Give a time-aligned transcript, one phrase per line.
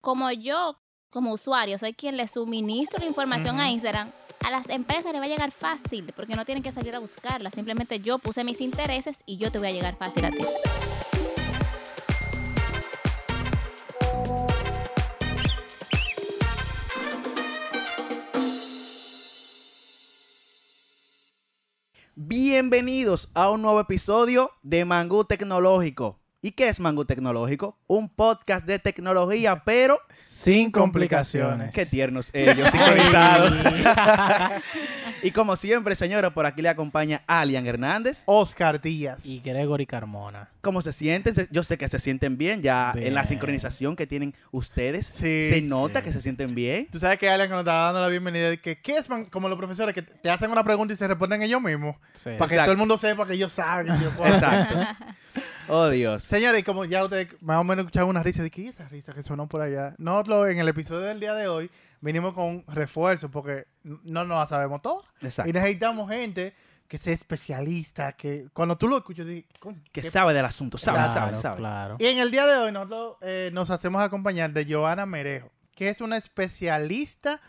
[0.00, 0.78] como yo,
[1.10, 4.10] como usuario, soy quien le suministro la información a Instagram,
[4.44, 7.50] a las empresas le va a llegar fácil, porque no tienen que salir a buscarla.
[7.50, 10.44] Simplemente yo puse mis intereses y yo te voy a llegar fácil a ti.
[22.14, 26.19] Bienvenidos a un nuevo episodio de Mangú Tecnológico.
[26.42, 27.76] ¿Y qué es Mangú Tecnológico?
[27.86, 31.74] Un podcast de tecnología, pero Sin complicaciones.
[31.74, 33.52] qué tiernos ellos, sincronizados.
[35.22, 38.24] y como siempre, señores, por aquí le acompaña Alian Hernández.
[38.26, 39.24] Oscar Díaz.
[39.24, 40.48] Y Gregory Carmona.
[40.60, 41.34] ¿Cómo se sienten?
[41.50, 45.06] Yo sé que se sienten bien ya en la sincronización que tienen ustedes.
[45.06, 46.04] Sí, se nota sí.
[46.04, 46.88] que se sienten bien.
[46.90, 49.24] Tú sabes que Alan nos estaba dando la bienvenida de que, ¿qué es man?
[49.26, 51.96] como los profesores que te hacen una pregunta y se responden ellos mismos?
[52.12, 52.30] Sí.
[52.38, 52.64] Para que Exacto.
[52.64, 53.86] todo el mundo sepa que ellos saben.
[53.86, 54.34] que yo puedo.
[54.34, 54.78] Exacto.
[55.72, 56.24] Oh, Dios.
[56.24, 58.88] Señores, y como ya ustedes más o menos escucharon una risa, de ¿qué es esa
[58.88, 59.94] risa que sonó por allá?
[59.98, 64.38] Nosotros en el episodio del día de hoy vinimos con un refuerzo porque no nos
[64.38, 65.04] la sabemos todo.
[65.20, 65.48] Exacto.
[65.50, 66.54] Y necesitamos gente
[66.88, 70.76] que sea especialista, que cuando tú lo escuchas, dices, "Coño, Que qué sabe del asunto,
[70.76, 71.56] sabe, claro, sabe, sabe.
[71.58, 71.96] claro.
[72.00, 75.88] Y en el día de hoy nosotros eh, nos hacemos acompañar de Joana Merejo, que
[75.88, 77.40] es una especialista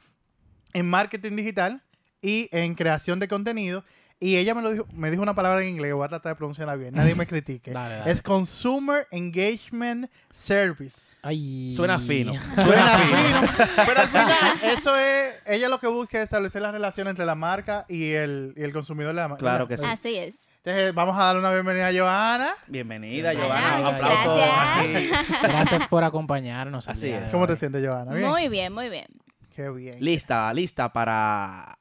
[0.74, 1.82] en marketing digital
[2.22, 3.84] y en creación de contenido.
[4.24, 6.36] Y ella me lo dijo, me dijo una palabra en inglés, voy a tratar de
[6.36, 7.72] pronunciarla bien, nadie me critique.
[7.74, 8.12] Dale, dale.
[8.12, 11.12] Es Consumer Engagement Service.
[11.24, 11.74] Ay.
[11.76, 12.32] Suena fino.
[12.54, 14.32] Suena fino, pero al final
[14.78, 18.54] eso es, ella lo que busca es establecer la relación entre la marca y el,
[18.56, 19.40] y el consumidor de la marca.
[19.40, 19.86] Claro que sí.
[19.88, 20.52] Así es.
[20.58, 22.52] Entonces vamos a darle una bienvenida a Joana.
[22.68, 23.80] Bienvenida, Giovanna.
[23.80, 24.36] Un aplauso.
[24.36, 25.42] gracias.
[25.42, 26.88] Gracias por acompañarnos.
[26.88, 27.32] Así es.
[27.32, 28.14] ¿Cómo te sientes, Joana?
[28.14, 28.30] ¿Bien?
[28.30, 29.08] Muy bien, muy bien.
[29.56, 29.96] Qué bien.
[30.00, 31.76] Lista, lista para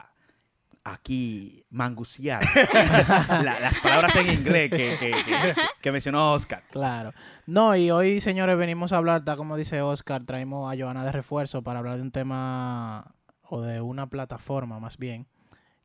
[0.85, 2.41] aquí manguciar
[3.29, 6.63] La- las palabras en inglés que, que- que- que mencionó Oscar.
[6.71, 7.13] Claro.
[7.47, 11.13] No, y hoy, señores, venimos a hablar, tal como dice Oscar, traemos a Joana de
[11.13, 15.27] refuerzo para hablar de un tema o de una plataforma más bien.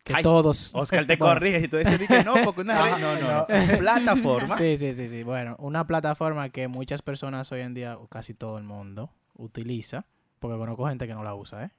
[0.04, 0.76] Que Ay, todos.
[0.76, 3.38] Oscar te Bueno, corrige si tú dices que no, porque una no, no, no.
[3.50, 3.78] no.
[3.80, 4.56] plataforma.
[4.56, 5.24] Sí, sí, sí, sí.
[5.24, 10.06] Bueno, una plataforma que muchas personas hoy en día, o casi todo el mundo, utiliza,
[10.40, 11.72] porque conozco gente que no la usa, ¿eh?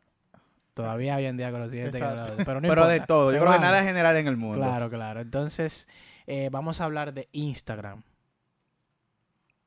[0.76, 2.34] Todavía hoy en día que no la usa.
[2.44, 4.58] Pero, no Pero de todo, se yo creo que nada general en el mundo.
[4.58, 5.22] Claro, claro.
[5.22, 5.88] Entonces,
[6.26, 8.02] eh, vamos a hablar de Instagram.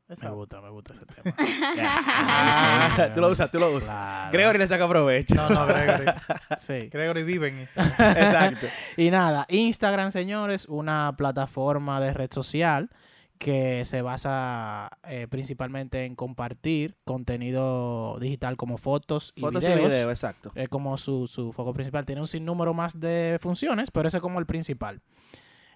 [0.08, 1.36] Me gusta, me gusta ese tema.
[3.16, 3.86] Tú lo usas, tú lo usas.
[3.86, 4.32] Claro.
[4.34, 5.34] Gregory le saca provecho.
[5.34, 6.06] No, no, Gregory.
[6.58, 6.90] Sí.
[6.92, 8.18] Gregory vive en Instagram.
[8.18, 8.68] Exacto.
[8.96, 12.92] Y nada, Instagram, señores, una plataforma de red social
[13.40, 19.90] que se basa eh, principalmente en compartir contenido digital como fotos y Fotos y videos.
[19.90, 20.52] videos, exacto.
[20.56, 22.06] Es como su, su foco principal.
[22.06, 25.02] Tiene un sinnúmero más de funciones, pero ese es como el principal.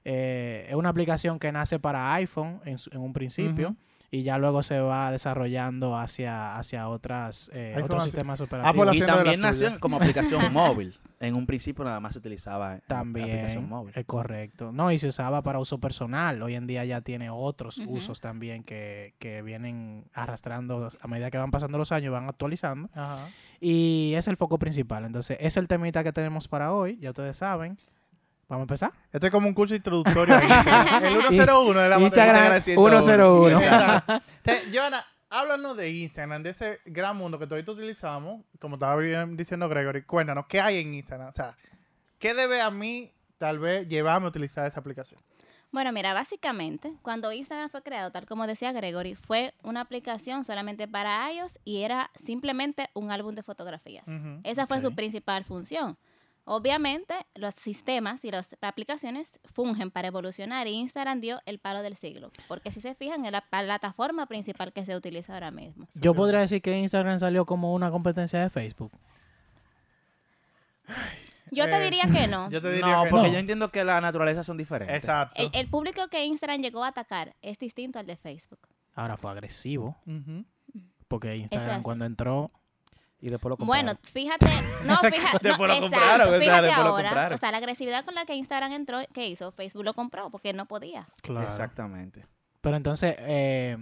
[0.03, 3.77] Eh, es una aplicación que nace para iPhone en, en un principio.
[4.13, 8.93] Y ya luego se va desarrollando hacia, hacia otras, eh, otros sistemas operativos.
[8.93, 10.93] Y de la también nació como aplicación móvil.
[11.19, 13.91] En un principio nada más se utilizaba en También aplicación móvil.
[13.95, 14.71] es correcto.
[14.71, 16.43] No, y se usaba para uso personal.
[16.43, 21.39] Hoy en día ya tiene otros usos también que, que vienen arrastrando a medida que
[21.39, 22.91] van pasando los años, van actualizando.
[22.93, 23.17] Ajá.
[23.59, 25.05] Y es el foco principal.
[25.05, 26.99] Entonces, es el temita que tenemos para hoy.
[27.01, 27.77] Ya ustedes saben.
[28.53, 28.91] Vamos a empezar.
[29.11, 30.35] Este es como un curso introductorio.
[31.01, 33.01] el 101 de la Instagram Instagram 101.
[33.01, 33.59] 101.
[33.61, 34.21] Exacto.
[34.43, 38.43] Te- Joana, háblanos de Instagram, de ese gran mundo que todos utilizamos.
[38.59, 41.29] Como estaba bien diciendo Gregory, cuéntanos, ¿qué hay en Instagram?
[41.29, 41.55] O sea,
[42.19, 45.19] ¿qué debe a mí tal vez llevarme a utilizar esa aplicación?
[45.71, 50.87] Bueno, mira, básicamente, cuando Instagram fue creado, tal como decía Gregory, fue una aplicación solamente
[50.87, 54.05] para iOS y era simplemente un álbum de fotografías.
[54.43, 55.97] Esa fue su principal función.
[56.45, 61.95] Obviamente, los sistemas y las aplicaciones fungen para evolucionar y Instagram dio el palo del
[61.95, 62.31] siglo.
[62.49, 65.87] Porque si se fijan, es la plataforma principal que se utiliza ahora mismo.
[65.93, 68.91] Yo podría decir que Instagram salió como una competencia de Facebook.
[71.51, 72.49] Yo te Eh, diría que no.
[72.49, 73.33] Yo te diría No, que porque no.
[73.33, 74.95] yo entiendo que las naturalezas son diferentes.
[74.97, 75.41] Exacto.
[75.41, 78.59] El, el público que Instagram llegó a atacar es distinto al de Facebook.
[78.95, 79.95] Ahora fue agresivo.
[81.07, 82.51] Porque Instagram cuando entró
[83.25, 84.11] Y después lo Bueno, compraron.
[84.11, 84.47] fíjate,
[84.85, 87.33] no, fíjate, Después no, lo exacto, compraron, o sea, fíjate después lo ahora, compraron.
[87.35, 89.51] o sea, la agresividad con la que Instagram entró, ¿qué hizo?
[89.53, 91.07] Facebook lo compró porque no podía.
[91.21, 91.47] claro.
[91.47, 92.25] Exactamente.
[92.59, 93.77] Pero entonces, eh,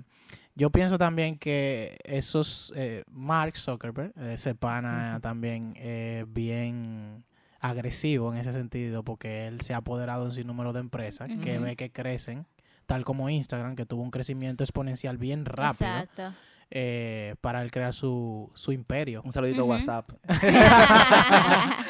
[0.53, 7.25] yo pienso también que esos, eh, Mark Zuckerberg, ese pana también eh, bien
[7.59, 11.57] agresivo en ese sentido, porque él se ha apoderado de un sinnúmero de empresas que
[11.59, 12.45] ve que crecen,
[12.85, 16.33] tal como Instagram, que tuvo un crecimiento exponencial bien rápido Exacto.
[16.71, 19.21] Eh, para él crear su, su imperio.
[19.23, 20.09] Un saludito a WhatsApp.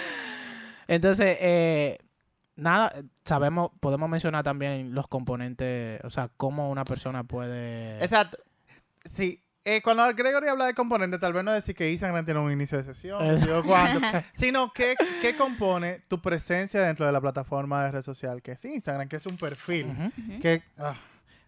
[0.87, 1.97] Entonces, eh,
[2.55, 2.93] nada,
[3.23, 8.03] sabemos, podemos mencionar también los componentes, o sea, cómo una persona puede...
[8.03, 8.37] Exacto.
[9.09, 12.51] Sí, eh, cuando Gregory habla de componentes, tal vez no decir que Instagram tiene un
[12.51, 13.21] inicio de sesión,
[14.33, 18.65] sino que, que compone tu presencia dentro de la plataforma de red social que es
[18.65, 19.85] Instagram, que es un perfil.
[20.41, 20.95] Que, ah,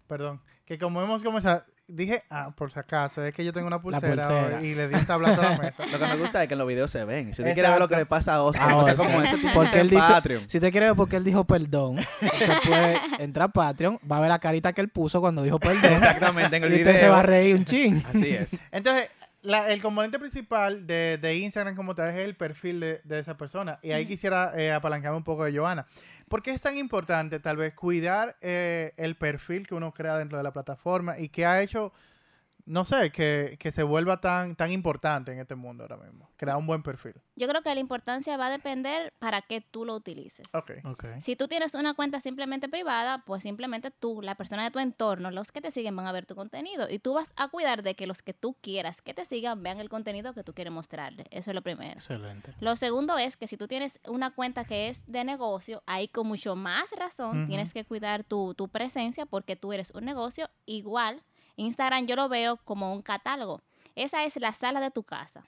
[0.07, 3.81] perdón, que como hemos comenzado, dije, ah, por si acaso, es que yo tengo una
[3.81, 5.83] pulsera, y le di un tablazo a la mesa.
[5.91, 7.33] Lo que me gusta es que en los videos se ven.
[7.33, 9.07] Si usted quiere ver lo que le pasa a Oscar, Ah, o sea, Oscar.
[9.11, 10.49] como ese tipo Porque de él dice, Patreon.
[10.49, 14.17] si usted quiere ver por qué él dijo perdón, usted puede entrar a Patreon, va
[14.17, 15.91] a ver la carita que él puso cuando dijo perdón.
[15.93, 17.01] Exactamente, en el y usted video.
[17.01, 18.01] se va a reír un chin.
[18.09, 18.61] Así es.
[18.71, 19.09] Entonces,
[19.43, 23.37] la- el componente principal de, de Instagram como tal es el perfil de, de esa
[23.37, 23.77] persona.
[23.83, 25.85] Y ahí quisiera eh, apalancarme un poco de Joana.
[26.27, 30.37] ¿Por qué es tan importante tal vez cuidar eh, el perfil que uno crea dentro
[30.37, 31.93] de la plataforma y que ha hecho,
[32.65, 36.29] no sé, que, que se vuelva tan, tan importante en este mundo ahora mismo?
[36.37, 37.15] Crear un buen perfil.
[37.35, 40.47] Yo creo que la importancia va a depender para qué tú lo utilices.
[40.53, 40.71] Ok.
[40.85, 41.05] Ok.
[41.19, 45.31] Si tú tienes una cuenta simplemente privada, pues simplemente tú, la persona de tu entorno,
[45.31, 47.95] los que te siguen van a ver tu contenido y tú vas a cuidar de
[47.95, 51.25] que los que tú quieras que te sigan vean el contenido que tú quieres mostrarle.
[51.31, 51.93] Eso es lo primero.
[51.93, 52.53] Excelente.
[52.59, 56.27] Lo segundo es que si tú tienes una cuenta que es de negocio, ahí con
[56.27, 61.23] mucho más razón tienes que cuidar tu, tu presencia porque tú eres un negocio igual.
[61.55, 63.61] Instagram yo lo veo como un catálogo.
[63.95, 65.45] Esa es la sala de tu casa.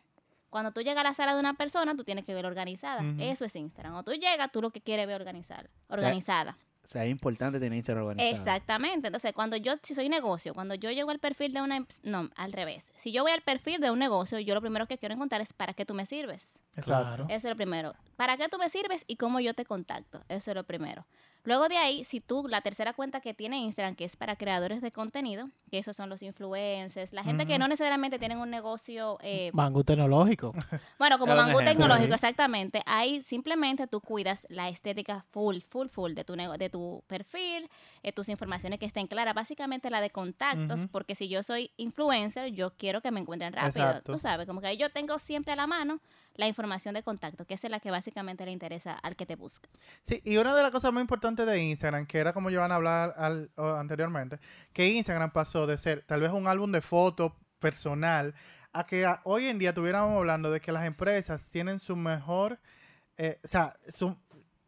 [0.50, 3.04] Cuando tú llegas a la sala de una persona, tú tienes que ver organizada.
[3.20, 3.94] Eso es Instagram.
[3.94, 5.70] Cuando tú llegas, tú lo que quieres ver organizada.
[5.90, 6.58] organizada.
[6.86, 8.38] O sea, es importante tener Instagram organizado.
[8.38, 9.08] Exactamente.
[9.08, 12.54] Entonces, cuando yo, si soy negocio, cuando yo llego al perfil de una, no, al
[12.54, 12.94] revés.
[12.96, 15.52] Si yo voy al perfil de un negocio, yo lo primero que quiero encontrar es
[15.52, 16.62] para qué tú me sirves.
[16.84, 17.26] Claro.
[17.28, 17.94] Eso es lo primero.
[18.16, 20.24] ¿Para qué tú me sirves y cómo yo te contacto?
[20.30, 21.06] Eso es lo primero.
[21.46, 24.82] Luego de ahí, si tú, la tercera cuenta que tiene Instagram, que es para creadores
[24.82, 29.18] de contenido, que esos son los influencers, la gente que no necesariamente tienen un negocio,
[29.22, 30.54] eh, Mangú tecnológico.
[31.00, 31.60] bueno, como Mangú.
[31.60, 32.82] Tecnológico, exactamente.
[32.86, 37.70] Ahí simplemente tú cuidas la estética full, full, full de tu, nego- de tu perfil,
[38.04, 42.52] eh, tus informaciones que estén claras, básicamente la de contactos, porque si yo soy influencer,
[42.54, 43.86] yo quiero que me encuentren rápido.
[43.86, 44.14] Exacto.
[44.14, 46.00] Tú sabes, como que ahí yo tengo siempre a la mano
[46.36, 49.36] la información de contacto, que esa es la que básicamente le interesa al que te
[49.36, 49.70] busca.
[50.04, 52.72] Sí, y una de las cosas más importantes de Instagram, que era como yo van
[52.72, 54.40] a hablar al- anteriormente,
[54.74, 58.34] que Instagram pasó de ser tal vez un álbum de fotos personal
[58.74, 62.60] a que a- hoy en día estuviéramos hablando de que las empresas tienen su mejor,
[63.18, 64.16] eh, o sea, su-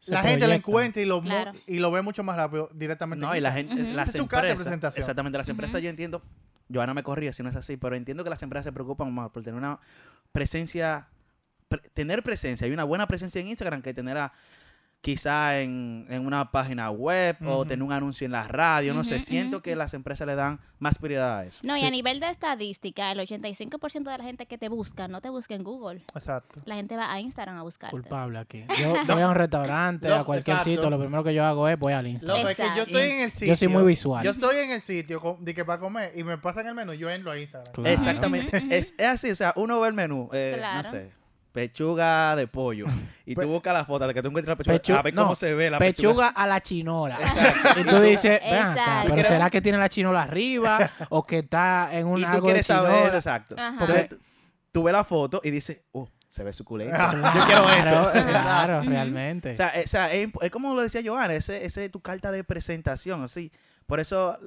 [0.00, 1.52] Se la gente lo encuentra y lo, Claro.
[1.66, 3.24] y lo ve mucho más rápido directamente.
[3.24, 5.02] en No, y la gente, las su carta de empresas, presentación.
[5.02, 5.82] exactamente, las empresas Ujú.
[5.84, 6.22] yo entiendo,
[6.72, 9.30] Joana me corría si no es así, pero entiendo que las empresas se preocupan más
[9.30, 9.80] por tener una
[10.32, 11.08] presencia,
[11.68, 14.32] pre- tener presencia y una buena presencia en Instagram que tener a,
[15.00, 19.20] quizá en, en una página web o tener un anuncio en la radio, no sé,
[19.20, 21.60] siento que las empresas le dan más prioridad a eso.
[21.62, 25.20] No, y a nivel de estadística, el 85% de la gente que te busca no
[25.20, 26.02] te busca en Google.
[26.14, 26.60] Exacto.
[26.64, 27.92] La gente va a Instagram a buscarte.
[27.92, 28.64] Culpable aquí.
[28.80, 30.70] Yo voy a un restaurante, a cualquier exacto.
[30.72, 32.46] sitio, lo primero que yo hago es voy al Instagram.
[32.48, 33.48] Es que yo estoy en el sitio.
[33.48, 34.24] Yo soy muy visual.
[34.24, 37.08] Yo estoy en el sitio de que para comer y me pasan el menú, yo
[37.08, 37.72] entro a Instagram.
[37.72, 37.88] Claro.
[37.90, 40.82] Exactamente, es, es así, o sea, uno ve el menú, eh, Claro.
[40.82, 41.10] no sé,
[41.52, 42.86] pechuga de pollo,
[43.26, 45.14] y Pe- tú buscas la foto de que tú encuentras la pechuga, Pechu- a ver
[45.14, 47.18] no, cómo se ve la Pechuga a la chinola.
[47.76, 49.14] Y tú dices, ven acá, Exacto.
[49.14, 52.46] pero ¿será que tiene la chinola arriba o que está en un y tú algo
[52.46, 53.54] de quieres saber, exacto.
[53.58, 53.78] Ajá.
[53.78, 54.18] Porque tú,
[54.72, 56.94] tú ves la foto y dices, oh, se ve suculento.
[56.94, 57.18] Claro.
[57.34, 58.10] Yo quiero eso.
[58.12, 59.52] Claro, realmente.
[59.52, 62.00] O sea, o sea, es, imp- es como lo decía Joana, ese, ese es tu
[62.00, 63.50] carta de presentación, así.
[63.86, 64.38] Por eso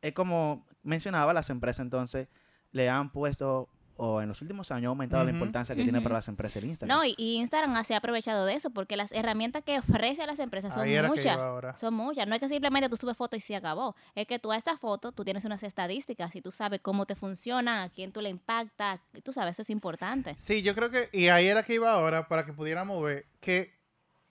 [0.00, 2.28] es como mencionaba, las empresas entonces
[2.72, 6.16] le han puesto, o en los últimos años ha aumentado la importancia que tiene para
[6.16, 6.96] las empresas el Instagram.
[6.96, 10.26] No, y, y Instagram se ha aprovechado de eso porque las herramientas que ofrece a
[10.26, 11.80] las empresas son muchas.
[11.80, 12.26] Son muchas.
[12.26, 13.96] No es que simplemente tú subes fotos y se acabó.
[14.14, 17.14] Es que tú a esta foto tú tienes unas estadísticas y tú sabes cómo te
[17.14, 19.00] funciona, a quién tú le impactas.
[19.22, 20.34] Tú sabes, eso es importante.
[20.38, 23.74] Sí, yo creo que, y ahí era que iba ahora para que pudiéramos ver que,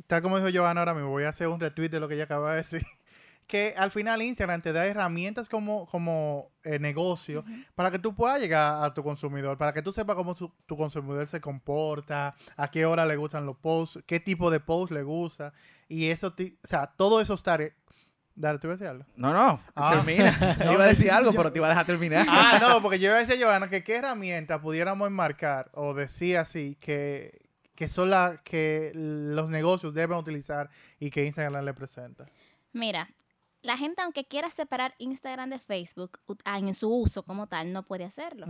[0.07, 2.25] tal como dijo Giovanna ahora mismo, voy a hacer un retweet de lo que ella
[2.25, 2.81] acaba de decir,
[3.47, 7.43] que al final Instagram te da herramientas como, como eh, negocio
[7.75, 10.75] para que tú puedas llegar a tu consumidor, para que tú sepas cómo su- tu
[10.75, 15.03] consumidor se comporta, a qué hora le gustan los posts, qué tipo de posts le
[15.03, 15.53] gusta,
[15.87, 17.57] y eso, ti- o sea, todo eso está...
[18.37, 19.05] Dale, ¿tú ibas a decir algo?
[19.15, 19.93] No, no, Ah.
[19.93, 20.35] termina.
[20.65, 22.25] No, iba a decir algo, yo- pero te iba a dejar terminar.
[22.29, 26.37] Ah, no, porque yo iba a decir, Giovanna, que qué herramienta pudiéramos enmarcar o decir
[26.37, 32.25] así que, que son las que los negocios deben utilizar y que Instagram le presenta.
[32.73, 33.07] Mira,
[33.65, 37.83] la gente aunque quiera separar Instagram de Facebook ah, en su uso como tal, no
[37.83, 38.45] puede hacerlo.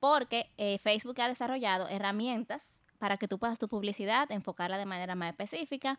[0.00, 5.14] Porque eh, Facebook ha desarrollado herramientas para que tú puedas tu publicidad, enfocarla de manera
[5.14, 5.98] más específica.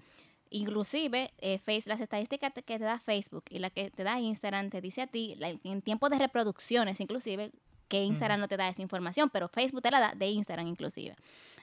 [0.49, 4.69] Inclusive, eh, Face, las estadísticas que te da Facebook y la que te da Instagram
[4.69, 7.51] te dice a ti, la- en tiempo de reproducciones inclusive,
[7.87, 11.15] que Instagram no te da esa información, pero Facebook te la da de Instagram inclusive.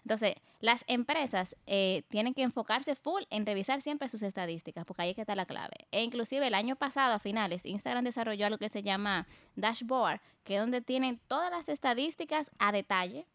[0.02, 5.10] Entonces, las empresas eh, tienen que enfocarse full en revisar siempre sus estadísticas, porque ahí
[5.10, 5.74] es que está la clave.
[5.92, 10.56] E inclusive el año pasado, a finales, Instagram desarrolló algo que se llama Dashboard, que
[10.56, 13.26] es donde tienen todas las estadísticas a detalle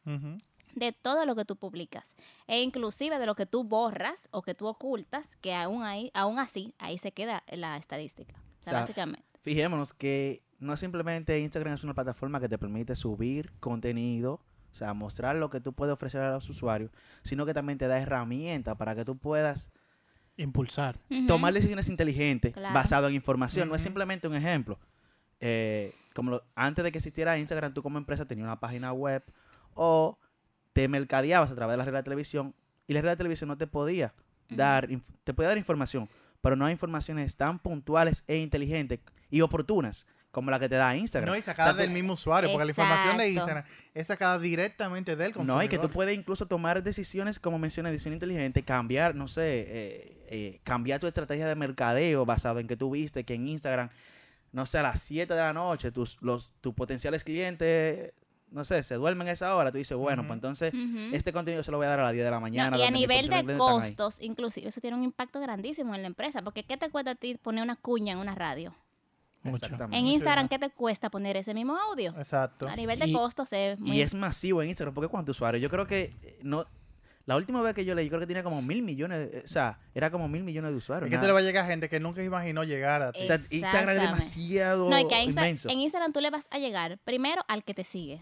[0.76, 2.16] de todo lo que tú publicas
[2.46, 6.38] e inclusive de lo que tú borras o que tú ocultas, que aún ahí, aún
[6.38, 8.36] así, ahí se queda la estadística.
[8.36, 9.26] O sea, O sea, básicamente.
[9.42, 14.94] Fijémonos que no simplemente Instagram es una plataforma que te permite subir contenido, o sea,
[14.94, 16.92] mostrar lo que tú puedes ofrecer a los usuarios,
[17.24, 19.72] sino que también te da herramientas para que tú puedas
[20.40, 21.00] Impulsar.
[21.28, 22.72] Tomar decisiones inteligentes Claro.
[22.76, 23.68] basado en información.
[23.70, 24.78] No es simplemente un ejemplo.
[25.40, 29.24] Eh, como lo- antes de que existiera Instagram, tú como empresa tenías una página web
[29.74, 30.20] o
[30.74, 32.54] te mercadeabas a través de la red de televisión
[32.86, 34.14] y la red de televisión no te podía
[34.50, 34.88] dar,
[35.24, 36.08] te podía dar información,
[36.40, 39.00] pero no hay informaciones tan puntuales e inteligentes
[39.32, 40.06] y oportunas
[40.38, 41.32] como la que te da Instagram.
[41.32, 43.30] No, y O sea, sacada tú- del mismo usuario, porque la información de.
[43.32, 43.64] Instagram
[43.96, 45.58] es sacada directamente del consumidor.
[45.58, 49.42] No, y que tú puedes incluso tomar decisiones, como mencioné, decisión inteligente, cambiar, no sé,
[49.68, 53.90] eh, eh, cambiar tu estrategia de mercadeo basado en que tú viste que en Instagram,
[54.52, 58.14] no sé, a las 7 de la noche, tus, los, tus potenciales clientes,
[58.52, 59.72] no sé, se duermen a esa hora.
[59.72, 60.72] Tú dices, bueno, pues entonces
[61.14, 62.78] este contenido se lo voy a dar a las 10 de la No, mañana.
[62.78, 66.44] y a nivel de costos, inclusive, eso tiene un impacto grandísimo en la empresa.
[66.44, 68.76] Porque ¿qué te cuesta a ti poner una cuña en una radio?
[69.52, 69.74] Mucho.
[69.92, 70.48] En Instagram.
[70.48, 72.14] ¿qué te cuesta poner ese mismo audio?
[72.18, 72.68] Exacto.
[72.68, 73.98] A nivel de Y- costos es muy...
[73.98, 75.62] Y es masivo en Instagram, porque ¿cuántos usuarios?
[75.62, 76.66] Yo creo que eh, no...
[77.26, 79.48] La última vez que yo leí, yo creo que tenía como mil millones, eh, o
[79.50, 81.10] sea, era como mil millones de usuarios.
[81.12, 83.20] Es que te le va a llegar gente que nunca imaginó llegar a ti.
[83.22, 84.08] O sea, Instagram es Exactamente.
[84.08, 85.70] demasiado No, y que a Insta- inmenso.
[85.70, 88.22] en Instagram tú le vas a llegar primero al que te sigue.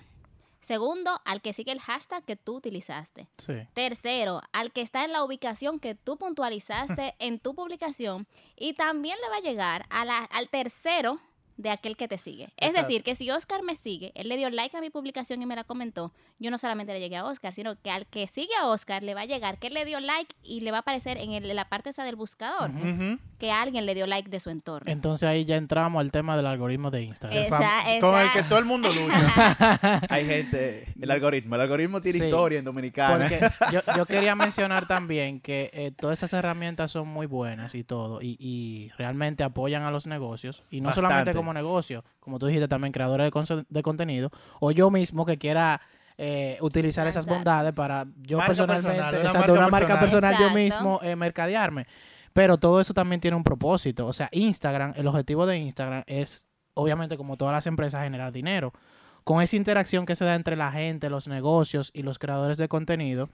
[0.65, 3.27] Segundo, al que sigue el hashtag que tú utilizaste.
[3.37, 3.53] Sí.
[3.75, 8.25] Tercero, al que está en la ubicación que tú puntualizaste en tu publicación.
[8.55, 11.19] Y también le va a llegar a la- al tercero
[11.57, 12.45] de aquel que te sigue.
[12.57, 12.87] Es Exacto.
[12.87, 15.55] decir, que si Oscar me sigue, él le dio like a mi publicación y me
[15.55, 18.67] la comentó, yo no solamente le llegué a Oscar, sino que al que sigue a
[18.67, 21.17] Oscar le va a llegar que él le dio like y le va a aparecer
[21.17, 23.19] en, el- en la parte esa del buscador Ujú.
[23.39, 24.91] que alguien le dio like de su entorno.
[24.91, 27.45] Entonces ahí ya entramos al tema del algoritmo de Instagram.
[27.45, 27.57] Fam-
[27.87, 30.01] Esa- Con el esa- que todo el mundo lucha.
[30.09, 32.25] Hay gente, el algoritmo, el algoritmo tiene Sí.
[32.25, 33.27] historia en Dominicana.
[33.29, 33.39] Porque
[33.71, 38.21] yo, yo quería mencionar también que eh, todas esas herramientas son muy buenas y todo,
[38.21, 41.44] y, y realmente apoyan a los negocios, y no solamente Bastante.
[41.45, 45.79] Como negocio, como tú dijiste también, creadores de, de contenido, o yo mismo que quiera
[46.17, 50.31] eh, utilizar esas bondades para yo Marca personalmente, personal, una exacto, marca una marca personal.
[50.31, 51.85] personal yo mismo eh, mercadearme.
[52.33, 54.07] Pero todo eso también tiene un propósito.
[54.07, 58.73] O sea, Instagram, el objetivo de Instagram es, obviamente, como todas las empresas, generar dinero.
[59.23, 62.67] Con esa interacción que se da entre la gente, los negocios y los creadores de
[62.67, 63.29] contenido,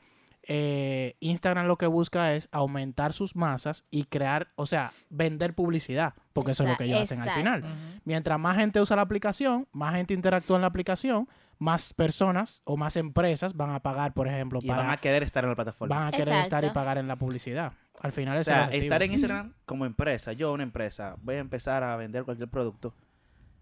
[0.47, 6.15] eh, Instagram lo que busca es aumentar sus masas y crear, o sea, vender publicidad,
[6.33, 7.63] porque eso es lo que ellos hacen al final.
[8.05, 11.29] Mientras más gente usa la aplicación, más gente interactúa en la aplicación,
[11.59, 15.21] más personas o más empresas van a pagar, por ejemplo, y para van a querer
[15.21, 15.95] estar en la plataforma.
[15.95, 17.73] van a querer estar y pagar en la publicidad.
[17.99, 21.35] Al final o es el sea, estar en Instagram como empresa, yo una empresa, voy
[21.35, 22.95] a empezar a vender cualquier producto.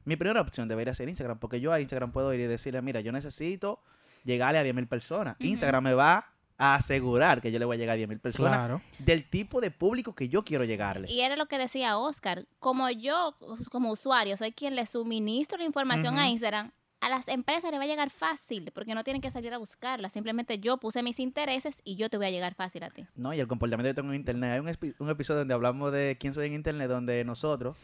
[0.05, 3.01] Mi primera opción debería ser Instagram, porque yo a Instagram puedo ir y decirle, mira,
[3.01, 3.83] yo necesito
[4.23, 5.35] llegarle a 10.000 personas.
[5.39, 6.25] Instagram me va
[6.61, 8.81] a asegurar que yo le voy a llegar a 10.000 personas Claro.
[8.99, 11.09] del tipo de público que yo quiero llegarle.
[11.09, 13.35] Y era lo que decía Oscar, como yo,
[13.71, 16.27] como usuario, soy quien le suministro la información a.
[16.29, 19.57] Instagram, a las empresas le va a llegar fácil, porque no tienen que salir a
[19.57, 20.09] buscarla.
[20.09, 23.07] Simplemente yo puse mis intereses y yo te voy a llegar fácil a ti.
[23.15, 23.33] ¿no?
[23.33, 24.51] Y el comportamiento que tengo en Internet.
[24.51, 27.77] Hay un, episodio donde hablamos de quién soy en Internet, donde nosotros,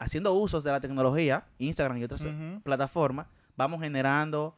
[0.00, 2.60] haciendo usos de la tecnología, Instagram y otras Ujú.
[2.64, 4.56] plataformas, vamos generando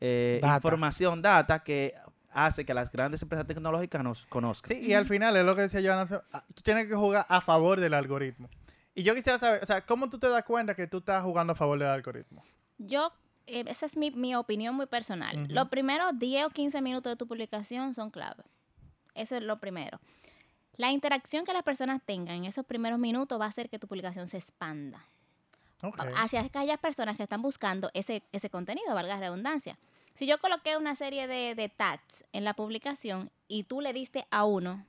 [0.00, 0.56] eh, Data.
[0.56, 1.92] información, data, que
[2.30, 4.76] hace que las grandes empresas tecnológicas nos conozcan.
[4.76, 7.40] Sí, y al final es lo que decía Joana, ah, tú tienes que jugar a
[7.40, 8.48] favor del algoritmo.
[8.94, 11.52] Y yo quisiera saber, o sea, ¿cómo tú te das cuenta que tú estás jugando
[11.52, 12.44] a favor del algoritmo?
[12.78, 13.12] Yo,
[13.46, 15.44] eh, esa es mi, mi opinión muy personal.
[15.44, 15.54] Ujú.
[15.54, 18.42] Los primeros 10 o 15 minutos de tu publicación son clave.
[19.14, 20.00] Eso es lo primero.
[20.76, 23.88] La interacción que las personas tengan en esos primeros minutos va a hacer que tu
[23.88, 25.04] publicación se expanda.
[26.16, 29.78] Hacia aquellas personas que están buscando ese, ese contenido, valga la redundancia.
[30.18, 34.26] Si yo coloqué una serie de, de tags en la publicación y tú le diste
[34.32, 34.84] a uno,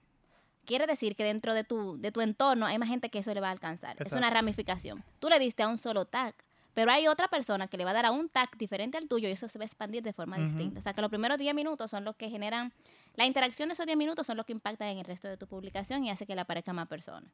[0.66, 3.40] quiere decir que dentro de tu, de tu entorno hay más gente que eso le
[3.40, 3.96] va a alcanzar.
[4.02, 5.04] Es una ramificación.
[5.20, 6.34] Tú le diste a un solo tag,
[6.74, 9.30] pero hay otra persona que le va a dar a un tag diferente al tuyo
[9.30, 10.80] y eso se va a expandir de forma distinta.
[10.80, 12.74] O sea que los primeros 10 minutos son los que generan,
[13.14, 15.46] la interacción de esos 10 minutos son los que impactan en el resto de tu
[15.46, 17.30] publicación y hace que le aparezca más personas.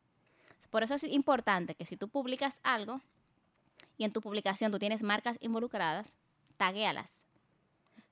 [0.70, 3.00] Por eso es importante que si tú publicas algo
[3.98, 6.12] y en tu publicación tú tienes marcas involucradas,
[6.58, 7.24] taguéalas.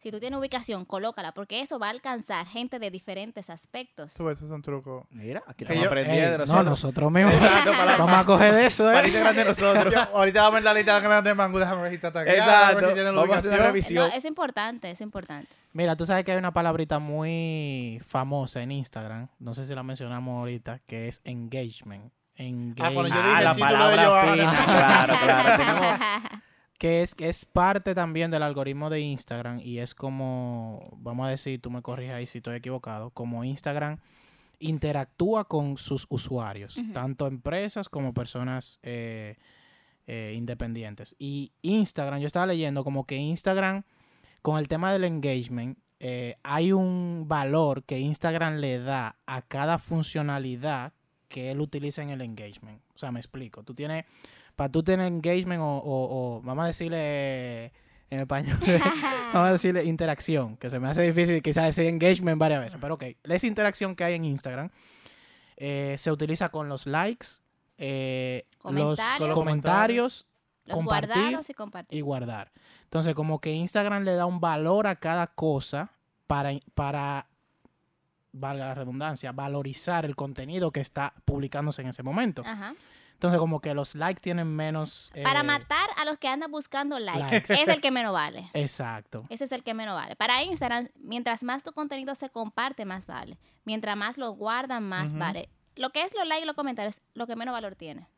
[0.04, 4.14] Si tú tienes ubicación, colócala, porque eso va a alcanzar gente de diferentes aspectos.
[4.16, 5.06] Tú, esos son trucos.
[5.12, 7.10] Mira, aquí yo- aprendiendo de no, nosotros.
[7.10, 7.34] mismos.
[7.34, 8.96] Exacto, para- Vamos a coger de eso, ¿eh?
[8.96, 9.94] Pariste grande nosotros.
[9.94, 11.58] Yo, ahorita vamos a ver la lista grande de Mango.
[11.58, 12.94] Déjame ver si está Exacto.
[12.94, 14.10] si Vamos a hacer una revisión.
[14.10, 15.48] No, es importante, es importante.
[15.72, 19.84] Mira, tú sabes que hay una palabrita muy famosa en Instagram, no sé si la
[19.84, 22.12] mencionamos ahorita, que es engagement.
[22.36, 24.34] Ah, cuando yo Engage- dije Ah, la de palabra Johanna.
[24.52, 24.66] fina.
[24.66, 25.58] Claro, claro.
[25.64, 26.00] Tenemos
[26.78, 31.30] que es, que es parte también del algoritmo de Instagram y es como, vamos a
[31.30, 34.00] decir, tú me corriges ahí si estoy equivocado, como Instagram
[34.60, 39.36] interactúa con sus usuarios, tanto empresas como personas eh,
[40.08, 41.16] eh, independientes.
[41.20, 43.84] Y Instagram, yo estaba leyendo como que Instagram,
[44.42, 49.80] con el tema del engagement, eh, hay un valor que Instagram le da a cada
[49.80, 50.94] funcionalidad
[51.30, 52.82] que él utiliza en el engagement.
[52.94, 53.64] O sea, me explico.
[53.64, 54.06] Tú tienes,
[54.56, 57.66] para tú tener engagement o, o- o vamos a decirle
[58.10, 58.58] en español,
[59.34, 62.94] vamos a decirle interacción, que se me hace difícil quizás decir engagement varias veces, pero
[62.96, 64.70] ok, esa interacción que hay en Instagram
[65.58, 67.28] eh, se utiliza con los likes,
[67.78, 69.34] eh, los Comentarios.
[69.34, 70.28] comentarios
[70.66, 71.98] Los Compartir guardados y compartir.
[71.98, 72.52] y guardar.
[72.84, 75.92] Entonces, como que Instagram le da un valor a cada cosa
[76.28, 77.28] para, para
[78.32, 82.44] valga la redundancia, valorizar el contenido que está publicándose en ese momento.
[82.46, 82.76] Ajá.
[83.24, 85.10] Entonces, como que los likes tienen menos...
[85.24, 87.20] Para eh, matar a los que andan buscando likes.
[87.22, 87.54] likes.
[87.54, 88.50] Es el que menos vale.
[88.54, 89.26] Exacto.
[89.30, 90.18] Ese es el que menos vale.
[90.18, 93.38] Para Instagram, mientras más tu contenido se comparte, más vale.
[93.64, 95.48] Mientras más lo guardan, más vale.
[95.78, 98.10] Lo que es los likes y los comentarios, lo que menos valor tiene.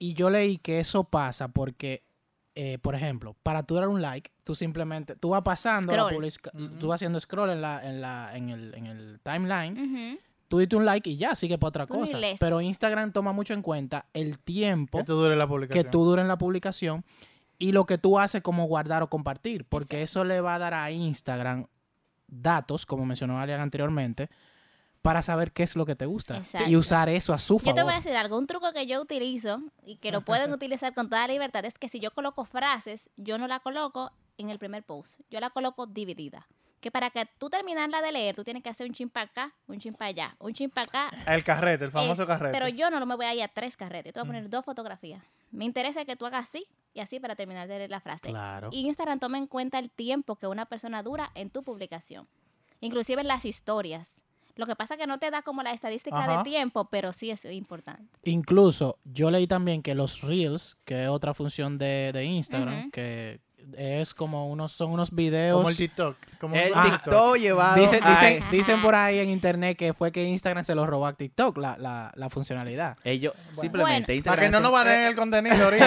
[0.00, 2.02] Y yo leí que eso pasa porque,
[2.56, 6.08] eh, por ejemplo, para tú dar un like, tú simplemente, tú vas pasando, la
[6.80, 10.20] tú vas haciendo scroll en, la, en, la, en, el, en el timeline, Ujú.
[10.50, 12.18] Tú diste un like y ya, sigue para otra cosa.
[12.40, 15.90] Pero Instagram toma mucho en cuenta el tiempo Que tú dure la que publicación.
[15.92, 17.04] tú dures en la publicación
[17.56, 20.74] y lo que tú haces como guardar o compartir, porque eso le va a dar
[20.74, 21.66] a Instagram
[22.26, 24.28] datos, como mencionó Alian anteriormente,
[25.02, 26.68] para saber qué es lo que te gusta Exacto.
[26.68, 27.74] y usar eso a su Yo favor.
[27.74, 30.92] te voy a decir algo, un truco que yo utilizo y que lo pueden utilizar
[30.94, 34.58] con toda libertad es que si yo coloco frases, yo no la coloco en el
[34.58, 36.48] primer post, yo la coloco dividida.
[36.80, 39.54] Que para que tú terminarla de leer, tú tienes que hacer un chin para acá,
[39.66, 41.10] un chin para allá, un chin para acá.
[41.32, 42.52] El carrete, el famoso Es- carrete.
[42.52, 44.64] Pero yo no me voy a ir a tres carretes, te voy a poner dos
[44.64, 45.22] fotografías.
[45.50, 48.28] Me interesa que tú hagas así y así para terminar de leer la frase.
[48.28, 48.70] Claro.
[48.72, 52.26] Y Instagram toma en cuenta el tiempo que una persona dura en tu publicación.
[52.80, 54.22] Inclusive en las historias.
[54.56, 56.38] Lo que pasa es que no te da como la estadística Ajá.
[56.38, 58.04] de tiempo, pero sí es importante.
[58.24, 63.40] Incluso yo leí también que los Reels, que es otra función de, de Instagram, que
[63.76, 65.56] es como unos, son unos videos.
[65.58, 66.16] Como el TikTok.
[66.40, 67.76] Como El TikTok llevado.
[67.80, 71.12] Dicen, dicen, dicen por ahí en internet que fue que Instagram se lo robó a
[71.12, 72.96] TikTok, la, la, la funcionalidad.
[73.04, 74.14] Ellos simplemente Bueno.
[74.16, 74.36] Instagram.
[74.38, 75.86] Para que no nos baneen el contenido ahorita.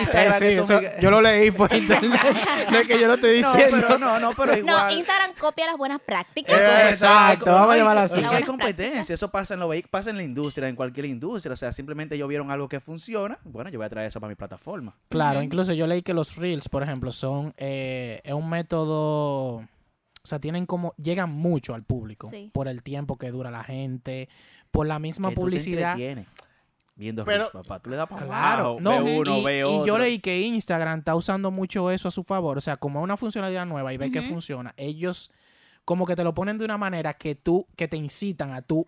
[0.00, 2.20] Instagram Eh, sí, es un eso- miga- yo lo leí por internet.
[2.70, 3.76] no es que yo lo estoy No, diciendo.
[3.88, 4.96] pero no, no, pero No, igual.
[4.98, 6.58] Instagram copia las buenas prácticas.
[6.58, 8.24] Eh, Exacto, vamos a llamarlo así.
[8.24, 9.10] Hay competencia, prácticas.
[9.10, 11.52] eso pasa en, lo vehi- pasa en la industria, en cualquier industria.
[11.52, 13.38] O sea, simplemente ellos vieron algo que funciona.
[13.44, 14.94] Bueno, yo voy a traer eso para mi plataforma.
[15.08, 19.66] Claro, incluso yo leí que los reels, por ejemplo, son eh, es un método, o
[20.24, 22.50] sea, tienen como llegan mucho al público Sí.
[22.52, 24.28] por el tiempo que dura la gente,
[24.70, 25.96] por la misma Que tú te publicidad.
[26.96, 27.80] Viendo Pero- Reels, papá.
[27.80, 29.86] Tú le das para Claro, no, ve uno, y, ve y otro.
[29.86, 33.04] yo leí que Instagram está usando mucho eso a su favor, o sea, como es
[33.04, 35.30] una funcionalidad nueva y ve que funciona, ellos
[35.86, 38.86] como que te lo ponen de una manera que tú, que te incitan a tú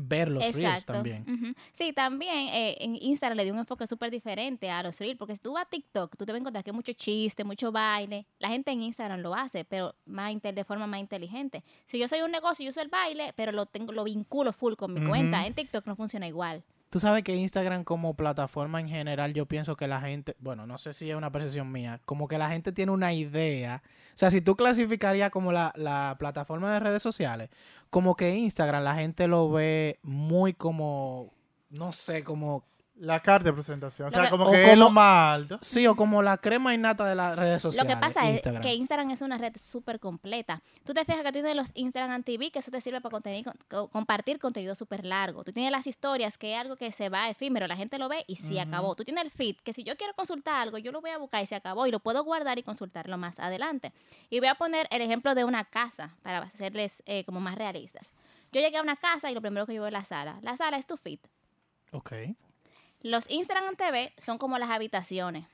[0.00, 1.24] ver los reels también.
[1.72, 5.34] Sí, también eh, en Instagram le dio un enfoque súper diferente a los reels, porque
[5.34, 7.72] si tú vas a TikTok, tú te vas a encontrar que hay mucho chiste, mucho
[7.72, 8.26] baile.
[8.38, 11.64] La gente en Instagram lo hace, pero más de forma más inteligente.
[11.86, 14.74] Si yo soy un negocio y uso el baile, pero lo tengo lo vinculo full
[14.74, 16.64] con mi cuenta, en TikTok no funciona igual.
[16.96, 20.78] Tú sabes que Instagram como plataforma en general, yo pienso que la gente, bueno, no
[20.78, 23.82] sé si es una percepción mía, como que la gente tiene una idea.
[23.84, 27.50] O sea, si tú clasificarías como la, la plataforma de redes sociales,
[27.90, 31.34] como que Instagram la gente lo ve muy como,
[31.68, 32.64] no sé, como,
[32.98, 34.08] La carta de presentación.
[34.08, 35.58] O Lo sea, que- como o que es como- lo más alto.
[35.60, 37.94] sí, o como la crema innata de las redes Lo sociales.
[37.94, 38.62] que pasa Instagram.
[38.62, 40.62] es que Instagram es una red súper completa.
[40.84, 43.52] Tú te fijas que tú tienes los Instagram TV, que eso te sirve para contenido-
[43.92, 45.44] compartir contenido súper largo.
[45.44, 48.24] Tú tienes las historias, que es algo que se va efímero, la gente lo ve
[48.26, 48.94] y se acabó.
[48.96, 51.42] Tú tienes el feed, que si yo quiero consultar algo, yo lo voy a buscar
[51.42, 53.92] y se acabó y lo puedo guardar y consultarlo más adelante.
[54.30, 58.10] Y voy a poner el ejemplo de una casa para hacerles eh, como más realistas.
[58.52, 60.38] Yo llegué a una casa y lo primero que yo veo es la sala.
[60.40, 61.18] La sala es tu feed.
[61.92, 62.12] Ok.
[63.06, 65.46] Los Instagram TV son como las habitaciones.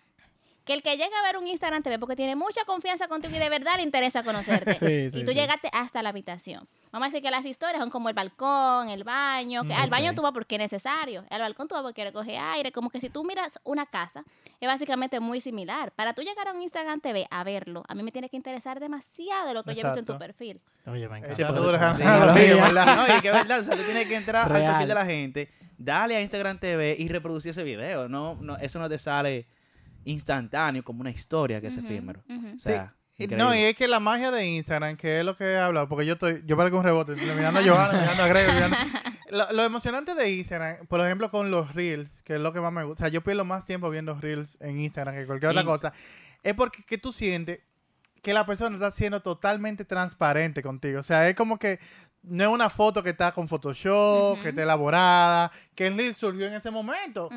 [0.65, 3.39] Que el que llega a ver un Instagram TV porque tiene mucha confianza contigo y
[3.39, 4.73] de verdad le interesa conocerte.
[4.83, 5.37] Sí, sí, y tú sí.
[5.37, 6.67] llegaste hasta la habitación.
[6.91, 10.15] Vamos a decir que las historias son como el balcón, el baño, que al baño
[10.15, 13.09] tú vas porque es necesario, al balcón tú vas porque recoge aire, como que si
[13.09, 14.25] tú miras una casa,
[14.61, 15.93] es básicamente muy similar.
[15.93, 18.79] Para tú llegar a un Instagram TV a verlo, a mí me tiene que interesar
[18.81, 20.19] demasiado lo que yo he visto en tu Exacto.
[20.19, 20.61] perfil.
[20.87, 21.95] Oye, me encanta.
[21.95, 22.03] Sí.
[22.03, 22.05] Sí,
[22.61, 22.97] ¿verdad?
[23.09, 24.71] No, y que es verdad, o sea, tú tienes que entrar al Real.
[24.73, 28.09] perfil de la gente, dale a Instagram TV y reproducir ese video.
[28.09, 29.47] No, no, eso no te sale
[30.05, 32.23] instantáneo como una historia que es Ujú, efímero.
[32.57, 32.95] O sea.
[33.37, 36.07] No, y es que la magia de Instagram, que es lo que he hablado, porque
[36.07, 38.77] yo estoy, yo parezco un rebote, mirando a Johanna, mirando a Greg, mirando-
[39.31, 42.71] Lo, lo emocionante de Instagram, por ejemplo, con los Reels, que es lo que más
[42.73, 45.65] me gusta, o sea, yo pierdo más tiempo viendo Reels en Instagram que cualquier otra
[45.65, 45.93] cosa,
[46.43, 47.61] es porque que tú sientes
[48.23, 51.81] que la persona está siendo totalmente transparente contigo, o sea, es como que
[52.23, 56.47] no es una foto que está con Photoshop, que está elaborada, que el Reel surgió
[56.47, 57.29] en ese momento.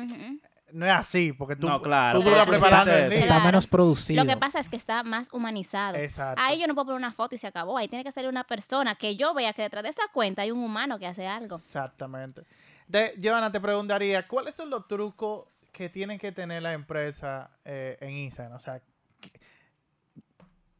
[0.72, 3.12] No es así, porque tú, No, claro, tú duras claro, preparando el.
[3.12, 4.24] Está menos producido.
[4.24, 5.96] Lo que pasa es que está más humanizado.
[5.96, 6.42] Exacto.
[6.44, 7.78] Ahí yo no puedo poner una foto y se acabó.
[7.78, 10.50] Ahí tiene que salir una persona que yo vea que detrás de esa cuenta hay
[10.50, 11.56] un humano que hace algo.
[11.56, 12.42] Exactamente.
[12.88, 17.96] De, Johanna, te preguntaría, ¿cuáles son los trucos que tienen que tener la empresa eh,
[18.00, 18.56] en Instagram?
[18.56, 18.80] O sea,
[19.20, 19.30] que-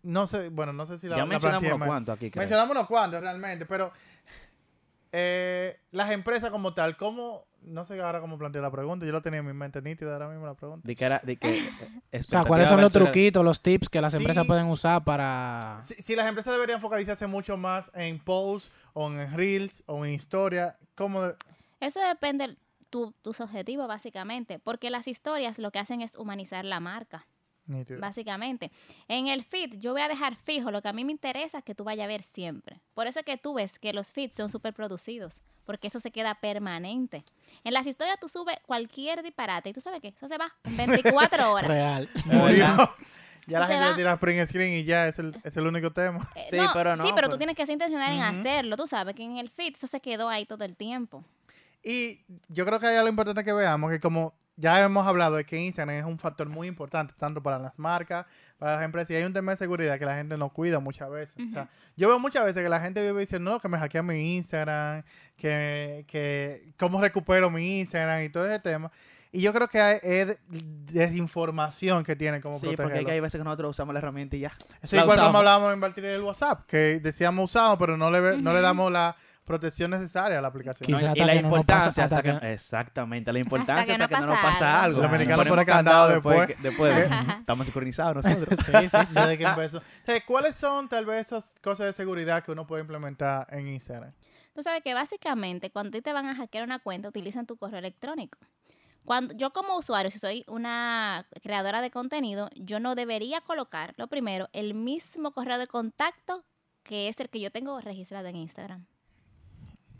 [0.03, 2.31] no sé, bueno, no sé si la ya mencionamos planteé unos cuantos aquí.
[2.31, 2.41] creo.
[2.43, 3.93] Mencionamos unos cuantos realmente, pero
[5.19, 7.47] eh, las empresas como tal, ¿cómo?
[7.63, 10.29] No sé ahora cómo planteé la pregunta, yo lo tenía en mi mente nítida ahora
[10.29, 10.87] mismo la pregunta.
[10.87, 11.49] De que era, de que,
[12.13, 14.19] O sea, ¿cuáles son los truquitos, los tips que las Sí.
[14.19, 15.81] empresas pueden usar para...
[15.85, 20.13] Si, si las empresas deberían focalizarse mucho más en posts o en reels o en
[20.13, 21.23] historia, ¿cómo?
[21.23, 21.35] de-
[21.81, 22.57] Eso depende de
[22.91, 24.59] tu- tus objetivos, básicamente.
[24.61, 27.27] Porque las historias lo que hacen es humanizar la marca?
[27.99, 28.71] Básicamente.
[29.09, 31.75] En el feed, yo voy a dejar fijo lo que a mí me interesa que
[31.75, 32.81] tú vayas a ver siempre.
[32.95, 35.41] Por eso es que tú ves que los feeds son súper producidos.
[35.65, 37.25] Porque eso se queda permanente.
[37.65, 40.77] En las historias tú subes cualquier disparate y tú sabes qué, eso se va en
[40.77, 41.67] 24 horas.
[41.69, 42.09] Real.
[43.49, 43.91] Ya la gente va.
[43.91, 46.29] le tira print screen y ya es el, es el único tema.
[46.35, 48.77] Eh, Sí, pero no, Sí, pero tú pero- tienes que ser intencional en hacerlo.
[48.77, 51.25] Tú sabes que en el feed eso se quedó ahí todo el tiempo.
[51.83, 55.45] Y yo creo que hay algo importante que veamos, que como ya hemos hablado de
[55.45, 58.25] que Instagram es un factor muy importante, tanto para las marcas,
[58.59, 61.11] para las empresas, y hay un tema de seguridad que la gente no cuida muchas
[61.11, 61.35] veces.
[61.51, 64.07] O sea, yo veo muchas veces que la gente vive diciendo, no, que me hackean
[64.07, 65.03] mi Instagram,
[65.37, 68.91] que, que cómo recupero mi Instagram y todo ese tema.
[69.33, 70.39] Y yo creo que hay, es de-
[70.93, 74.53] desinformación que tienen como Sí, porque hay veces que nosotros usamos la herramienta y ya.
[74.83, 75.37] Eso la igual como usamos.
[75.41, 79.15] hablábamos en el WhatsApp, que decíamos usado, pero no le, ve- no le damos la
[79.47, 80.87] protección necesaria a la aplicación.
[80.87, 84.09] Quizá No, hasta y la importancia pasa- hasta hasta que, exactamente la importancia que hasta
[84.09, 84.85] que, no no nos pasa algo.
[84.85, 85.01] algo.
[85.03, 86.57] Los americanos Ponemos ponen candado después, después.
[86.59, 89.15] que- después de- estamos sincronizados nosotros Sí, sí, sí.
[89.21, 89.81] Desde que empezó.
[90.27, 94.13] ¿Cuáles son tal vez esas cosas de seguridad que uno puede implementar en Instagram?
[94.55, 98.39] Tú sabes que básicamente cuando te van a hackear una cuenta utilizan tu correo electrónico.
[99.05, 104.09] Cuando yo como usuario, si soy una creadora de contenido, yo no debería colocar, lo
[104.09, 106.45] primero, el mismo correo de contacto
[106.83, 108.87] que es el que yo tengo registrado en Instagram.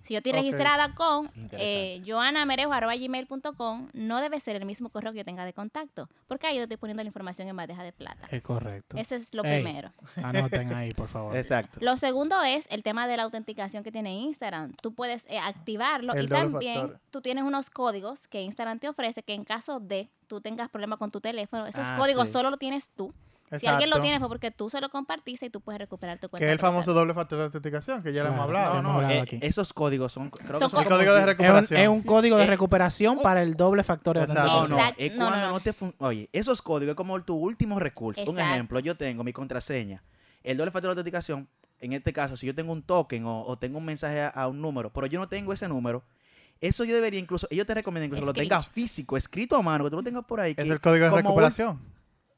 [0.07, 5.25] Si yo estoy registrada con eh, joanamerejo.gmail.com, no debe ser el mismo correo que yo
[5.25, 8.29] tenga de contacto, porque ahí yo estoy poniendo la información en bandeja de plata.
[8.31, 8.97] Es correcto.
[8.97, 9.63] Eso es lo Ey.
[9.63, 9.93] primero.
[10.23, 11.37] Anoten ahí, por favor.
[11.37, 14.73] exacto Lo segundo es el tema de la autenticación que tiene Instagram.
[14.81, 17.01] Tú puedes eh, activarlo El y también factor.
[17.11, 20.99] tú tienes unos códigos que Instagram te ofrece que en caso de tú tengas problemas
[20.99, 22.33] con tu teléfono, esos Ah, códigos sí.
[22.33, 23.13] solo lo tienes tú.
[23.59, 26.29] Si alguien lo tiene fue porque tú se lo compartiste y tú puedes recuperar tu
[26.29, 26.41] cuenta.
[26.45, 28.59] Que es el famoso doble factor de autenticación, que ya lo hemos Claro.
[28.59, 28.75] hablado.
[28.77, 31.13] No, no, hemos hablado eh, esos códigos son creo Son que son El co- código
[31.13, 31.81] de Es un, recuperación.
[31.81, 34.79] es un código de Eh, recuperación para el doble factor de autenticación.
[34.79, 35.53] no, es No, no, cuando no.
[35.53, 38.25] no te fun- Oye, esos códigos es como tu último recurso.
[38.29, 40.03] Un ejemplo, yo tengo mi contraseña.
[40.43, 43.57] El doble factor de autenticación, en este caso, si yo tengo un token o, o
[43.57, 46.03] tengo un mensaje a, a un número, pero yo no tengo ese número,
[46.61, 49.85] eso yo debería incluso, ellos te recomiendan incluso que lo tengas físico, escrito a mano,
[49.85, 50.53] que tú lo tengas por ahí.
[50.57, 51.96] Es que el código de un- recuperación.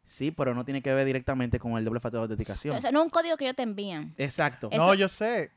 [0.09, 2.75] Sí, pero no tiene que ver directamente con el doble factor de autenticación.
[2.77, 4.15] O sea, no es un código que ellos te envían.
[4.17, 4.69] Exacto.
[4.73, 5.51] Eso- No, yo sé.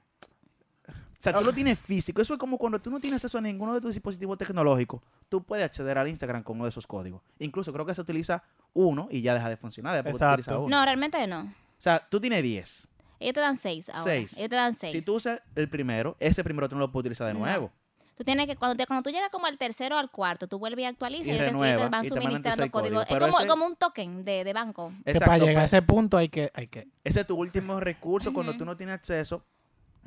[0.87, 2.21] O sea, tú lo tienes físico.
[2.21, 5.01] Eso es como cuando tú no tienes acceso a ninguno de tus dispositivos tecnológicos.
[5.29, 7.21] Tú puedes acceder al Instagram con uno de esos códigos.
[7.39, 9.93] Incluso creo que se utiliza uno y ya deja de funcionar.
[9.93, 10.61] después Exacto.
[10.63, 10.77] uno.
[10.79, 11.41] No, realmente no.
[11.41, 12.87] O sea, tú tienes 10.
[13.19, 14.03] Ellos te dan seis ahora.
[14.03, 14.33] Seis.
[14.35, 14.91] Ellos te dan seis.
[14.93, 17.39] Si tú usas el primero, ese primero tú no lo puedes utilizar de No.
[17.41, 17.71] nuevo.
[18.15, 20.59] Tú tienes que, cuando, te- cuando tú llegas como al tercero o al cuarto, tú
[20.59, 23.03] vuelves y actualizas Y y ellos te, ellos renueva, te van suministrando códigos.
[23.09, 24.89] Es como, ese- como un token de, de banco.
[25.03, 27.79] Que Exacto, para llegar a ese punto hay que, hay que Ese es tu último
[27.79, 29.43] recurso cuando tú no tienes acceso.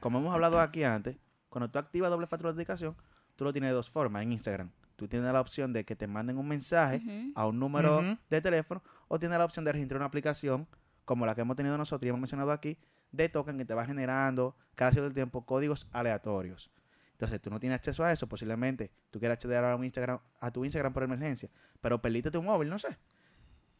[0.00, 1.16] Como hemos hablado aquí antes,
[1.48, 2.96] cuando tú activas doble factor de autenticación,
[3.36, 4.70] tú lo tienes de dos formas en Instagram.
[4.96, 7.02] Tú tienes la opción de que te manden un mensaje
[7.34, 10.68] a un número de teléfono o tienes la opción de registrar una aplicación
[11.04, 12.78] como la que hemos tenido nosotros y hemos mencionado aquí
[13.10, 16.70] de token que te va generando cada cierto tiempo códigos aleatorios.
[17.14, 20.50] Entonces, tú no tienes acceso a eso, posiblemente tú quieras acceder a, un Instagram, a
[20.50, 21.48] tu Instagram por emergencia,
[21.80, 22.96] pero perdiste tu móvil, no sé.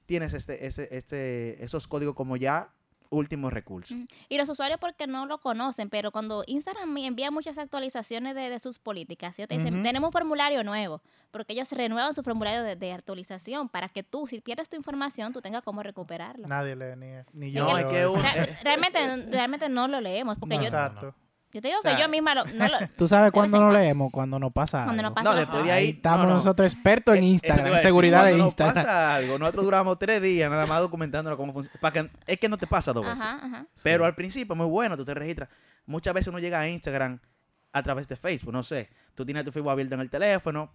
[0.07, 2.71] tienes este, ese, este, esos códigos como ya
[3.11, 3.95] último recurso.
[4.29, 8.51] Y los usuarios porque no lo conocen, pero cuando Instagram me envía muchas actualizaciones de,
[8.51, 12.63] de sus políticas, ellos te dicen, tenemos un formulario nuevo, porque ellos renuevan su formulario
[12.65, 16.49] de, de actualización para que tú, si pierdes tu información, tú tengas cómo recuperarlo.
[16.49, 17.07] Nadie lee ni,
[17.47, 17.65] ni yo.
[17.69, 18.13] No, que- es leo que eso.
[18.13, 21.15] un- Re- realmente, realmente no lo leemos, porque No, yo, Exacto.
[21.55, 23.65] Yo te digo O sea, que yo misma lo, no lo- Tú sabes cuándo no
[23.69, 23.79] cuando.
[23.81, 25.03] leemos, cuando nos pasa Cuando algo.
[25.03, 25.89] nos pasa No, después de ahí.
[25.91, 26.35] Estamos no, no.
[26.35, 28.75] nosotros expertos en Eh, te Instagram, en decir, seguridad de cuando nos Instagram.
[28.75, 32.11] pasa algo, nosotros duramos tres días nada más documentándonos cómo funciona.
[32.27, 33.25] Es que no te pasa dos veces.
[33.25, 33.67] Ajá, ajá.
[33.83, 35.49] Pero al principio, muy bueno, tú te registras.
[35.87, 37.21] Muchas veces uno llega a Instagram
[37.73, 38.89] a través de Facebook, no sé.
[39.15, 40.73] Tú tienes tu Facebook abierto en el teléfono.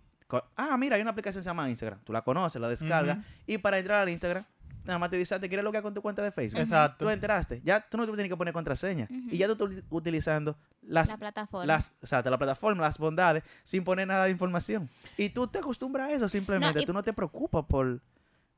[0.56, 2.00] Ah, mira, hay una aplicación que se llama Instagram.
[2.04, 3.18] Tú la conoces, la descargas.
[3.48, 4.46] Y para entrar al Instagram,
[4.89, 6.60] nada más te dice, "Ah, ¿te quieres loguear con tu cuenta de Facebook?
[6.62, 7.06] Exacto.
[7.06, 7.62] Tú enteraste.
[7.63, 9.08] Ya tú no te tienes que poner contraseña.
[9.10, 11.65] Y ya tú estás utilizando las, La plataforma.
[11.65, 14.89] las, o sea, la plataforma, las bondades, sin poner nada de información.
[15.17, 16.82] Y tú te acostumbras a eso simplemente.
[16.82, 18.02] y- tú no te preocupas por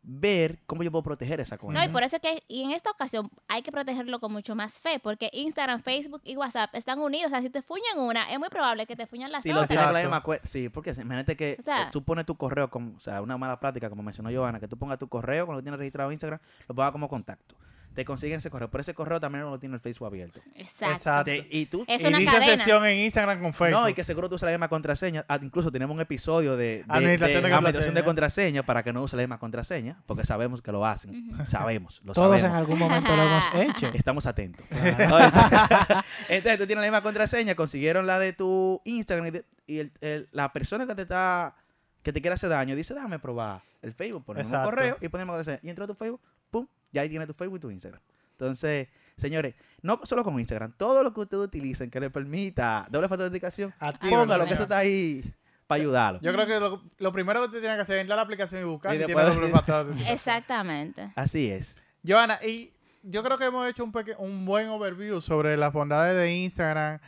[0.03, 1.79] ver cómo yo puedo proteger esa cuenta.
[1.79, 4.55] No, y por eso es que y en esta ocasión hay que protegerlo con mucho
[4.55, 7.27] más fe, porque Instagram, Facebook y WhatsApp están unidos.
[7.27, 9.55] O sea, si te fuñan una, es muy probable que te fuñan las Si lo
[9.57, 9.67] otras.
[9.69, 10.15] tienes con la Exacto.
[10.15, 10.47] misma cuenta.
[10.47, 13.37] Sí, porque imagínate que O sea- eh, tú pones tu correo, como, o sea, una
[13.37, 16.13] mala práctica, como mencionó Giovanna, que tú pongas tu correo cuando lo tienes registrado en
[16.13, 17.55] Instagram, lo pongas como contacto.
[17.93, 20.39] Te consiguen ese correo, pero ese correo también lo tiene el Facebook abierto.
[20.55, 20.95] Exacto.
[20.95, 21.31] Exacto.
[21.49, 21.83] Y tú.
[21.89, 22.55] Es y una cadena.
[22.57, 23.81] sesión en Instagram con Facebook.
[23.81, 25.25] No, y que seguro tú usas la misma contraseña.
[25.27, 28.63] Ah, incluso tenemos un episodio de, de- Administración de de administración de contraseña.
[28.63, 31.31] para que no use la misma contraseña, porque sabemos que lo hacen.
[31.49, 33.87] Sabemos, lo Todos en algún momento lo hemos hecho.
[33.93, 34.65] Estamos atentos.
[34.69, 35.31] Claro.
[36.29, 39.91] Entonces tú tienes la misma contraseña, consiguieron la de tu Instagram y, de- y el-
[40.01, 41.55] el- la persona que te está
[42.03, 45.33] que te quiere hacer daño dice, déjame probar el Facebook, ponemos un correo y ponemos
[45.35, 45.59] contraseña.
[45.61, 48.01] Y entra a tu Facebook, pum, ya ahí tienes tu Facebook y tu Instagram.
[48.31, 53.07] Entonces, señores, no solo con Instagram, todo lo que ustedes utilicen que le permita doble
[53.07, 53.73] factor de autenticación,
[54.09, 55.23] póngalo, que eso está ahí
[55.67, 56.19] para ayudarlo.
[56.21, 58.23] Yo creo que lo, lo primero que usted tiene que hacer es entrar a la
[58.23, 60.13] aplicación y buscar Y si después tiene doble factor de autenticación.
[60.13, 61.11] Exactamente.
[61.15, 61.79] Así es.
[62.05, 62.73] Joana, y
[63.03, 66.99] yo creo que hemos hecho un, peque- un buen overview sobre las bondades de Instagram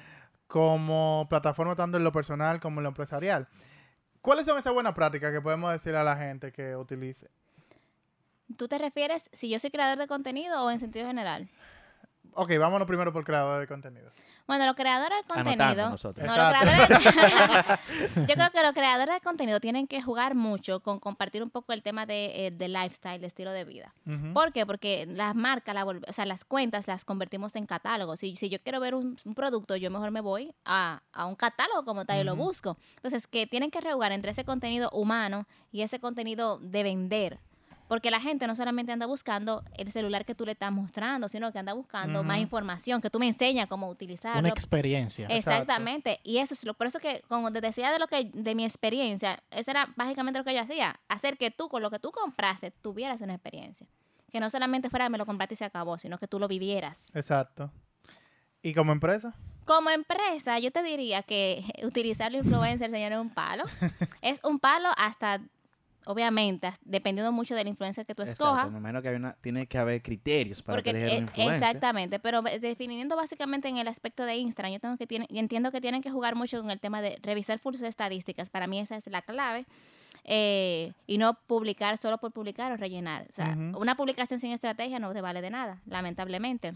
[0.47, 3.47] como plataforma tanto en lo personal como en lo empresarial.
[4.21, 7.29] ¿Cuáles son esas buenas prácticas que podemos decir a la gente que utilice?
[8.57, 11.49] ¿Tú te refieres si yo soy creador de contenido o en sentido general?
[12.35, 14.11] Ok, vámonos primero por creador de contenido.
[14.45, 15.89] Bueno, los creadores de contenido.
[15.89, 16.27] nosotros.
[16.27, 16.45] No, los
[18.27, 21.71] yo creo que los creadores de contenido tienen que jugar mucho con compartir un poco
[21.71, 23.93] el tema de, eh, de lifestyle, de estilo de vida.
[24.33, 24.65] ¿Por qué?
[24.65, 28.19] Porque las marcas, la o sea, las cuentas las convertimos en catálogos.
[28.19, 31.35] Si, si yo quiero ver un, un producto, yo mejor me voy a, a un
[31.35, 32.77] catálogo como tal y lo busco.
[32.97, 37.39] Entonces, que tienen que rejugar entre ese contenido humano y ese contenido de vender.
[37.87, 41.51] Porque la gente no solamente anda buscando el celular que tú le estás mostrando, sino
[41.51, 44.39] que anda buscando más información, que tú me enseñas cómo utilizarlo.
[44.39, 45.25] Una experiencia.
[45.25, 45.51] Exacto.
[45.51, 46.19] Exactamente.
[46.23, 48.63] Y eso es lo, por eso que, como te decía de lo que, de mi
[48.63, 50.99] experiencia, eso era básicamente lo que yo hacía.
[51.07, 53.87] Hacer que tú, con lo que tú compraste, tuvieras una experiencia.
[54.31, 57.15] Que no solamente fuera me lo compraste y se acabó, sino que tú lo vivieras.
[57.15, 57.71] Exacto.
[58.61, 59.35] ¿Y como empresa?
[59.65, 63.65] Como empresa, yo te diría que utilizar los influencers, señor, es un palo.
[64.21, 65.41] es un palo hasta,
[66.05, 68.53] obviamente, dependiendo mucho del influencer que tú escojas.
[68.53, 68.71] Exacto.
[68.71, 71.27] Me imagino que hay una, tiene que haber criterios para Porque, que elegir un eh,
[71.27, 71.55] influencer.
[71.63, 75.71] exactamente, pero definiendo básicamente en el aspecto de Instagram, yo tengo que tiene, y entiendo
[75.71, 78.49] que tienen que jugar mucho con el tema de revisar full sus estadísticas.
[78.49, 79.65] Para mí esa es la clave.
[80.25, 83.27] eh, y no publicar solo por publicar o rellenar.
[83.29, 86.73] O sea, una publicación sin estrategia no te vale de nada, lamentablemente.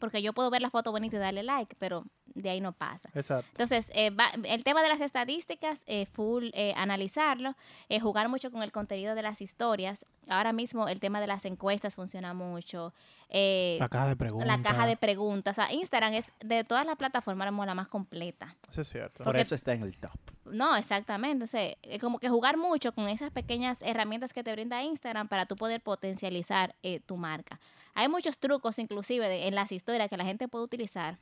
[0.00, 3.08] Porque yo puedo ver la foto bonita y darle like, pero de ahí no pasa.
[3.14, 3.46] Exacto.
[3.52, 7.54] Entonces, eh, va- el tema de las estadísticas, eh, full eh, analizarlo,
[7.88, 10.06] eh, jugar mucho con el contenido de las historias.
[10.28, 12.92] Ahora mismo el tema de las encuestas funciona mucho.
[13.30, 14.46] eh, La caja de preguntas.
[14.46, 15.58] la caja de preguntas.
[15.58, 18.56] O sea, Instagram es de todas las plataformas la más completa.
[18.70, 19.22] Eso es cierto.
[19.24, 20.12] Por eso está en el top.
[20.46, 21.44] No, exactamente.
[21.44, 25.28] O sea, es como que jugar mucho con esas pequeñas herramientas que te brinda Instagram
[25.28, 27.60] para tú poder potencializar eh, tu marca.
[27.94, 31.18] Hay muchos trucos, inclusive, de- en las historias que la gente puede utilizar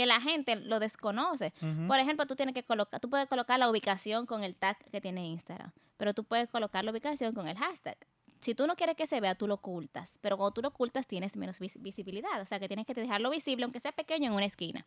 [0.00, 1.52] que la gente lo desconoce.
[1.86, 5.00] Por ejemplo, tú tienes que colocar, tú puedes colocar la ubicación con el tag que
[5.00, 7.96] tiene Instagram, pero tú puedes colocar la ubicación con el hashtag.
[8.40, 11.06] Si tú no quieres que se vea, tú lo ocultas, pero cuando tú lo ocultas
[11.06, 14.32] tienes menos vis- visibilidad, o sea que tienes que dejarlo visible, aunque sea pequeño en
[14.32, 14.86] una esquina.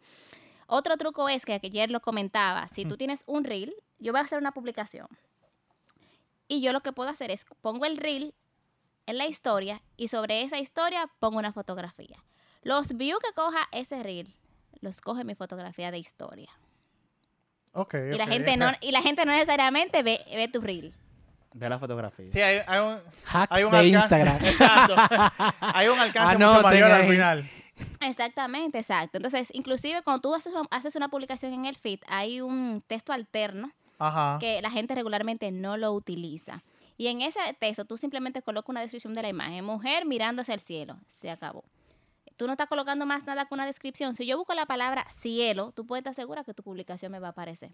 [0.65, 4.23] Otro truco es que ayer lo comentaba, si tú tienes un reel, yo voy a
[4.23, 5.07] hacer una publicación
[6.47, 8.33] y yo lo que puedo hacer es pongo el reel
[9.05, 12.23] en la historia y sobre esa historia pongo una fotografía.
[12.63, 14.33] Los views que coja ese reel,
[14.83, 16.49] los coge mi fotografía de historia.
[17.71, 20.93] Ok, Y la gente no y la gente no necesariamente ve, ve tu reel.
[21.53, 22.29] Ve la fotografía.
[22.29, 22.99] Sí, hay, hay un,
[23.31, 23.99] Hacks hay un de alcance.
[23.99, 24.35] Instagram.
[24.45, 24.95] Exacto.
[25.59, 27.49] hay un alcance mucho Anoten mayor al final.
[28.01, 29.17] Exactamente, exacto.
[29.17, 33.13] Entonces, inclusive cuando tú haces una, haces una publicación en el feed, hay un texto
[33.13, 34.37] alterno Ajá.
[34.39, 36.63] que la gente regularmente no lo utiliza.
[36.97, 39.65] Y en ese texto tú simplemente colocas una descripción de la imagen.
[39.65, 40.97] Mujer mirando hacia el cielo.
[41.07, 41.63] Se acabó.
[42.37, 44.15] Tú no estás colocando más nada que una descripción.
[44.15, 47.27] Si yo busco la palabra cielo, tú puedes estar segura que tu publicación me va
[47.27, 47.71] a aparecer.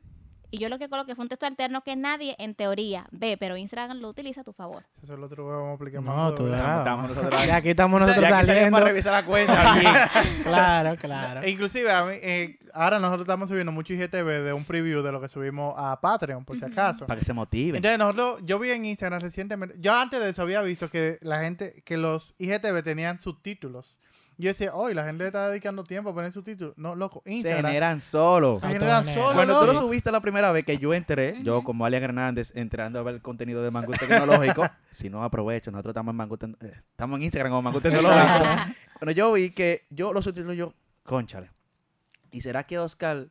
[0.52, 3.56] Y yo lo que coloqué fue un texto alterno que nadie en teoría ve, pero
[3.56, 4.84] Instagram lo utiliza a tu favor.
[5.04, 6.32] Eso es lo otro que vamos a explicar No, más.
[6.34, 6.58] tú todavía.
[6.64, 6.80] verás.
[6.80, 8.76] Estamos nosotros Ya aquí estamos nosotros Ya que salimos saliendo.
[8.78, 10.10] para revisar la cuenta.
[10.44, 11.42] Claro, claro.
[11.44, 15.12] E Inclusive, a mí, eh, ahora nosotros estamos subiendo mucho IGTV de un preview de
[15.12, 17.06] lo que subimos a Patreon, por si acaso.
[17.06, 17.76] para que se motiven.
[17.76, 21.42] Entonces nosotros, yo vi en Instagram recientemente, yo antes de eso había visto que la
[21.42, 24.00] gente, que los IGTV tenían subtítulos.
[24.42, 26.74] Yo decía, hoy la gente le está dedicando tiempo a poner subtítulos.
[26.78, 27.66] No, loco, se Instagram.
[27.66, 28.58] generan solo.
[28.58, 29.86] Se generan solo, Cuando tú lo loco.
[29.86, 33.22] subiste la primera vez que yo entré, yo como Alian Hernández, entrando a ver el
[33.22, 37.52] contenido de Mangú Tecnológico, si no aprovecho, nosotros estamos en Mangú eh, estamos en Instagram
[37.52, 38.46] como Mangú Tecnológico.
[39.02, 40.74] Bueno, yo vi que yo los subtítulos yo,
[41.04, 41.52] conchale.
[42.32, 43.28] ¿Y será que Oscar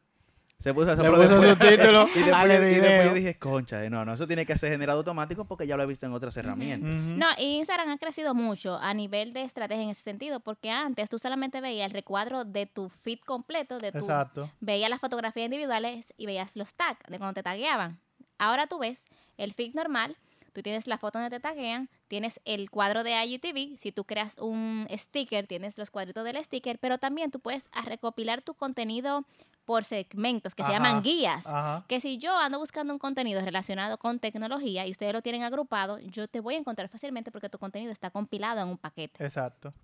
[0.59, 1.71] se puso a Le hacerlo puso después?
[1.71, 4.73] subtítulos y, después, al y después yo dije, concha, no, no, eso tiene que ser
[4.73, 6.97] generado automático porque ya lo he visto en otras herramientas.
[6.99, 11.09] No, y Instagram ha crecido mucho a nivel de estrategia en ese sentido, porque antes
[11.11, 14.51] tú solamente veías el recuadro de tu feed completo, de tu Exacto.
[14.61, 18.01] veías las fotografías individuales y veías los tags de cuando te tagueaban.
[18.39, 19.05] Ahora tú ves
[19.37, 20.17] el feed normal,
[20.53, 24.37] tú tienes la foto donde te taguean, tienes el cuadro de IGTV, si tú creas
[24.39, 29.25] un sticker, tienes los cuadritos del sticker, pero también tú puedes a recopilar tu contenido
[29.65, 31.47] por segmentos que se llaman guías.
[31.47, 31.85] Ajá.
[31.89, 35.99] Que si yo ando buscando un contenido relacionado con tecnología y ustedes lo tienen agrupado,
[35.99, 39.23] yo te voy a encontrar fácilmente porque tu contenido está compilado en un paquete.
[39.23, 39.75] Exacto.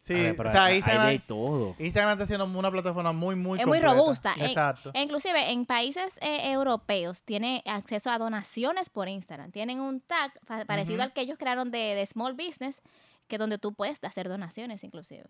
[0.00, 1.76] Sí, A ver, pero o sea, hay- hay Instagram, de todo.
[1.78, 4.32] Instagram está siendo una plataforma muy, muy es muy robusta.
[4.38, 4.90] E- Exacto.
[4.94, 9.50] e inclusive en países eh, europeos tiene acceso a donaciones por Instagram.
[9.50, 10.32] Tienen un tag
[10.66, 12.80] parecido al que ellos crearon de, de Small Business,
[13.26, 15.24] que donde tú puedes hacer donaciones inclusive.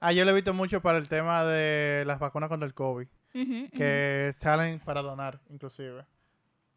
[0.00, 3.06] Ah, yo lo he visto mucho para el tema de las vacunas contra el COVID,
[3.76, 6.04] que salen para donar, inclusive.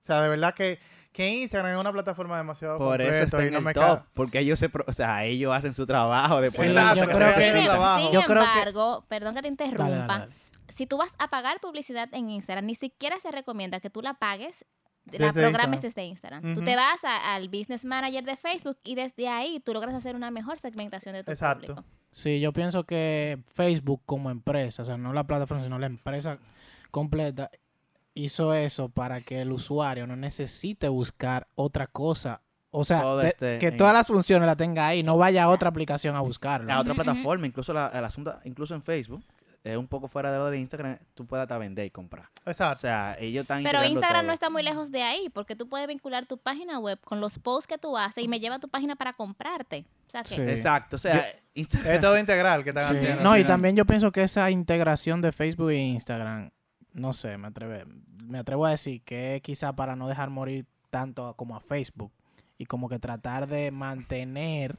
[0.04, 0.80] O sea, de verdad que,
[1.12, 4.02] que Instagram es una plataforma demasiado Por eso está en no el me top.
[4.14, 7.42] Porque ellos se, pro- o sea, ellos hacen su trabajo de Sí, yo creo que
[7.44, 8.00] Sin, Sin trabajo.
[8.02, 10.34] sin Yo creo que- embargo, perdón que te interrumpa, Dale, dale, dale.
[10.68, 14.14] si tú vas a pagar publicidad en Instagram, ni siquiera se recomienda que tú la
[14.16, 14.66] pagues,
[15.06, 15.82] la Desde programes Instagram.
[15.82, 16.54] desde Instagram.
[16.54, 20.16] Tú te vas a- al Business Manager de Facebook y desde ahí tú logras hacer
[20.16, 21.68] una mejor segmentación de tu Exacto.
[21.68, 21.86] público.
[22.12, 26.38] Sí, yo pienso que Facebook como empresa, o sea, no la plataforma, sino la empresa
[26.92, 27.50] completa,
[28.16, 32.42] hizo eso para que el usuario no necesite buscar otra cosa.
[32.72, 35.50] O sea, de- esté que en- todas las funciones la tenga ahí, no vaya a
[35.50, 36.72] otra aplicación a buscarlo.
[36.72, 39.24] a otra plataforma, incluso la, el asunto, incluso en Facebook,
[39.64, 42.26] es un poco fuera de lo de Instagram, tú puedes hasta vender y comprar.
[42.46, 42.82] O Exacto.
[42.82, 44.28] sea, ellos están Pero Instagram todo.
[44.28, 47.38] no está muy lejos de ahí, porque tú puedes vincular tu página web con los
[47.40, 49.86] posts que tú haces y me lleva a tu página para comprarte.
[50.08, 50.42] O sea que Sí.
[50.42, 52.98] Exacto, o sea, Instagram Es todo integral que están Sí.
[52.98, 53.24] haciendo.
[53.24, 56.50] No, y también yo pienso que esa integración de Facebook e Instagram,
[56.94, 57.86] no sé, me atreve,
[58.24, 62.12] me atrevo a decir que quizá para no dejar morir tanto como a Facebook
[62.58, 64.78] y como que tratar de mantener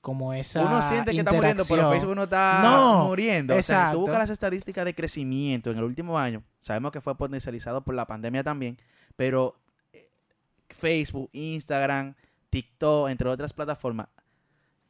[0.00, 1.90] como esa uno siente que está muriendo, pero.
[1.90, 3.54] Facebook no está No, muriendo.
[3.54, 3.94] O sea, exacto.
[3.94, 6.42] tú buscas las estadísticas de crecimiento en el último año.
[6.60, 8.78] Sabemos que fue potencializado por la pandemia también,
[9.16, 9.56] pero
[9.92, 10.08] eh,
[10.70, 12.14] Facebook, Instagram,
[12.50, 14.08] TikTok, entre otras plataformas,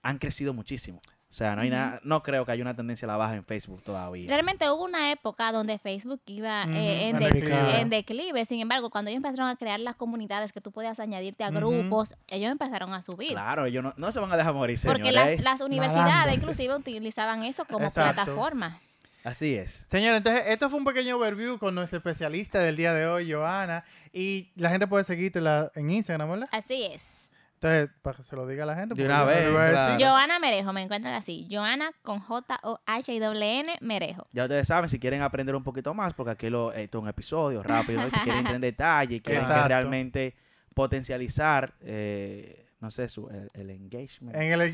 [0.03, 1.01] han crecido muchísimo.
[1.33, 3.43] O sea, no hay nada, no creo que haya una tendencia a la baja en
[3.43, 4.29] Facebook todavía.
[4.29, 7.81] realmente hubo una época donde Facebook iba eh, en, Ujú, de- en declive.
[7.81, 8.45] en declive.
[8.45, 12.15] Sin embargo, cuando ellos empezaron a crear las comunidades que tú podías añadirte a grupos,
[12.31, 13.31] ellos empezaron a subir.
[13.31, 15.37] Claro, ellos no, no se van a dejar morir, Porque señores.
[15.37, 18.13] las, las universidades inclusive utilizaban eso como Exacto.
[18.15, 18.79] plataforma.
[19.25, 19.87] Así es.
[19.91, 23.85] Señor, entonces esto fue un pequeño overview con nuestro especialista del día de hoy, Joana.
[24.13, 26.49] Y la gente puede seguirte la- en Instagram, ¿verdad?
[26.53, 27.32] Así es.
[27.63, 28.97] Entonces, para que se lo diga a la gente.
[28.97, 29.97] De una vez, claro.
[30.05, 31.47] Joana Merejo, me encuentran así.
[31.49, 34.27] Joana con J-O-H-I-N Merejo.
[34.33, 37.09] Ya ustedes saben, si quieren aprender un poquito más, porque aquí lo, esto es un
[37.09, 38.11] episodio rápido, ¿no?
[38.11, 40.35] si quieren entrar en detalle y quieren que realmente
[40.75, 44.35] potencializar, eh, no sé, su, el, el engagement.
[44.35, 44.73] En el ey,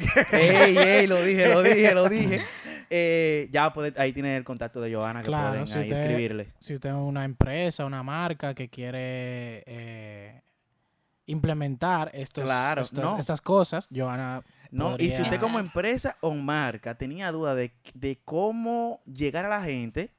[0.78, 2.40] ey, lo dije, lo dije, lo dije.
[2.88, 6.04] Eh, ya puede- ahí tienen el contacto de Joana que Claro, pueden si ahí usted-
[6.04, 6.48] escribirle.
[6.58, 10.40] Si usted es una empresa, una marca que quiere eh,
[11.28, 13.18] implementar estos, Claro, estos- no.
[13.18, 18.18] estas cosas, Joana No, y si usted como empresa o marca tenía duda de, de
[18.24, 20.10] cómo llegar a la gente,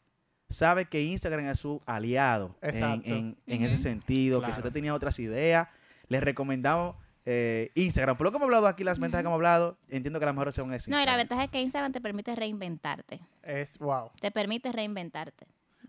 [0.49, 3.09] sabe que Instagram es su aliado en, Exacto.
[3.09, 3.65] en- en Ujú.
[3.65, 5.67] ese sentido, que si usted tenía otras ideas,
[6.07, 6.95] les recomendamos
[7.25, 8.17] eh, Instagram.
[8.17, 10.47] Por lo que hemos hablado aquí, las ventajas que hemos hablado, entiendo que la mejor
[10.47, 11.17] opción es No, y la Instagram.
[11.19, 13.19] ventaja es que Instagram te permite reinventarte.
[13.43, 14.09] Es wow.
[14.19, 15.45] Te permite reinventarte.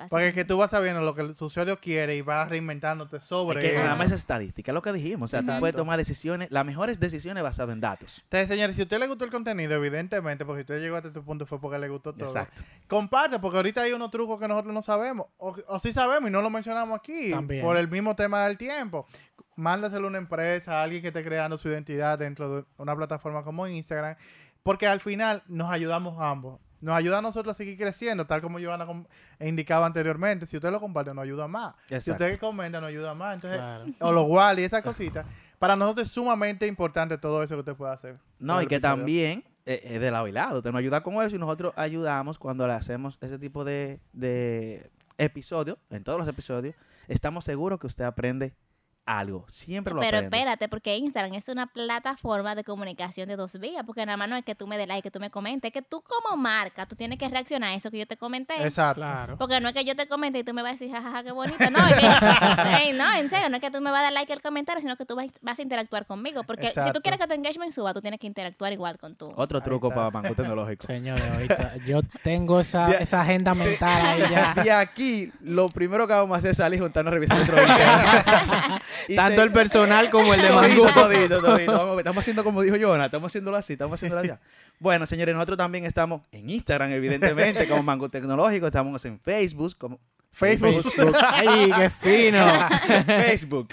[0.09, 3.65] Porque es que tú vas sabiendo lo que el usuario quiere y vas reinventándote sobre
[3.65, 3.99] Es que nada eso.
[3.99, 5.29] más es estadística, es lo que dijimos.
[5.29, 8.21] O sea, tú puedes tomar decisiones, las mejores decisiones basadas en datos.
[8.25, 11.09] Entonces, señores, si a usted le gustó el contenido, evidentemente, porque si usted llegó hasta
[11.09, 12.27] este punto fue porque le gustó todo.
[12.27, 12.63] Exacto.
[12.87, 15.27] Comparte, porque ahorita hay unos trucos que nosotros no sabemos.
[15.39, 17.31] O, o sí sabemos y no lo mencionamos aquí.
[17.31, 17.65] También.
[17.65, 19.07] Por el mismo tema del tiempo.
[19.57, 23.45] mándaselo a una empresa, a alguien que esté creando su identidad dentro de una plataforma
[23.45, 24.17] como Instagram,
[24.63, 26.61] porque al final nos ayudamos ambos.
[26.81, 28.87] Nos ayuda a nosotros a seguir creciendo, tal como Giovanna
[29.41, 30.47] indicaba anteriormente.
[30.47, 31.75] Si usted lo comparte, nos ayuda más.
[32.01, 33.35] Si usted comenta, nos ayuda más.
[33.35, 33.85] Entonces, Claro.
[34.01, 35.27] o lo igual y esas cositas.
[35.59, 38.17] Para nosotros es sumamente importante todo eso que usted puede hacer.
[38.39, 38.97] No, y que episodio.
[38.97, 40.57] también eh, es de lado y lado.
[40.59, 44.91] Usted nos ayuda con eso y nosotros ayudamos cuando le hacemos ese tipo de, de
[45.19, 46.75] episodios, en todos los episodios.
[47.09, 48.55] Estamos seguros que usted aprende
[49.07, 49.45] algo.
[49.49, 50.37] Siempre lo Pero aprende.
[50.37, 54.37] espérate, porque Instagram es una plataforma de comunicación de dos vías, porque nada más no
[54.37, 56.87] es que tú me des like, que tú me comentes, es que tú como marca,
[56.87, 58.55] tú tienes que reaccionar a eso que yo te comenté.
[58.63, 59.01] Exacto.
[59.01, 59.39] Claro.
[59.39, 61.33] Porque no es que yo te comente y tú me vas a decir, jajaja, qué
[61.33, 61.71] bonito.
[61.71, 64.33] No, es que, no, en serio, no es que tú me vas a dar like
[64.33, 66.43] al comentario, sino que tú vas, vas a interactuar conmigo.
[66.45, 69.29] Porque si tú quieres que tu engagement suba, tú tienes que interactuar igual con tu.
[69.37, 70.11] Otro Ahí truco está.
[70.11, 70.87] para Mango Tecnológico.
[70.87, 74.55] Señores, ahorita yo tengo esa, agenda mental ahí ya.
[74.65, 78.81] Y aquí, lo primero que vamos a hacer es salir juntarnos a revisar nuestro video.
[79.09, 80.95] Y Tanto se- el personal como el de Todito, Mangú.
[81.01, 81.73] todito, todito.
[81.73, 84.41] Vamos, estamos haciendo como dijo Jonah, estamos haciéndolo así, estamos haciéndolo allá.
[84.79, 90.01] Bueno, señores, nosotros también estamos en Instagram, evidentemente, como Mango Tecnológico, estamos en Facebook, como
[90.33, 90.83] Facebook.
[91.29, 92.47] ¡Ay, qué fino!
[93.07, 93.69] Facebook,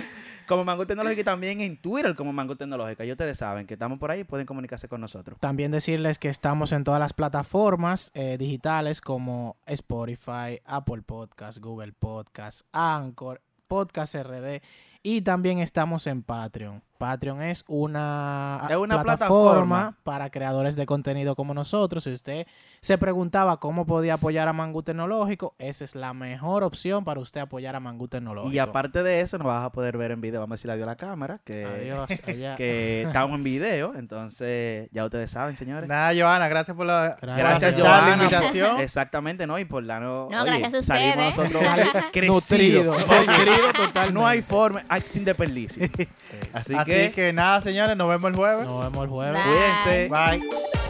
[0.48, 3.06] como Mango Tecnológico y también en Twitter como Mango Tecnológica.
[3.06, 5.40] Y ustedes saben que estamos por ahí y pueden comunicarse con nosotros.
[5.40, 11.94] También decirles que estamos en todas las plataformas eh, digitales como Spotify, Apple Podcast, Google
[11.94, 14.62] Podcast, Anchor, Podcast RD
[15.08, 16.84] y también estamos en Patreon.
[16.98, 19.98] Patreon es una, Es una plataforma, plataforma.
[20.04, 22.04] para creadores de contenido como nosotros.
[22.04, 22.48] Si usted
[22.82, 27.42] se preguntaba cómo podía apoyar a Mangú Tecnológico, esa es la mejor opción para usted
[27.42, 28.54] apoyar a Mangú Tecnológico.
[28.54, 30.40] Y aparte de eso, nos vas a poder ver en video.
[30.42, 32.10] Vamos a decirle adiós a la cámara, que, Adiós.
[32.28, 32.56] allá.
[32.56, 33.94] que estamos en video.
[33.96, 35.88] Entonces, ya ustedes saben, señores.
[35.90, 38.80] Nada, Joana, gracias por la, Gracias, Gracias, invitación.
[38.80, 39.58] Exactamente, ¿no?
[39.60, 40.28] Y por la no.
[40.30, 41.54] No, oye, gracias a salimos ustedes.
[41.54, 43.08] nosotros Nutrido, crecidos.
[43.28, 44.14] nutrido totalmente.
[44.14, 45.88] No hay forma, hay sin desperdicio.
[46.18, 46.34] Sí.
[46.54, 48.66] Así, Así que, que nada, señores, nos vemos el jueves.
[48.68, 49.44] Nos vemos el jueves.
[49.44, 49.54] Bye.
[49.54, 50.10] cuídense.
[50.10, 50.87] Bye.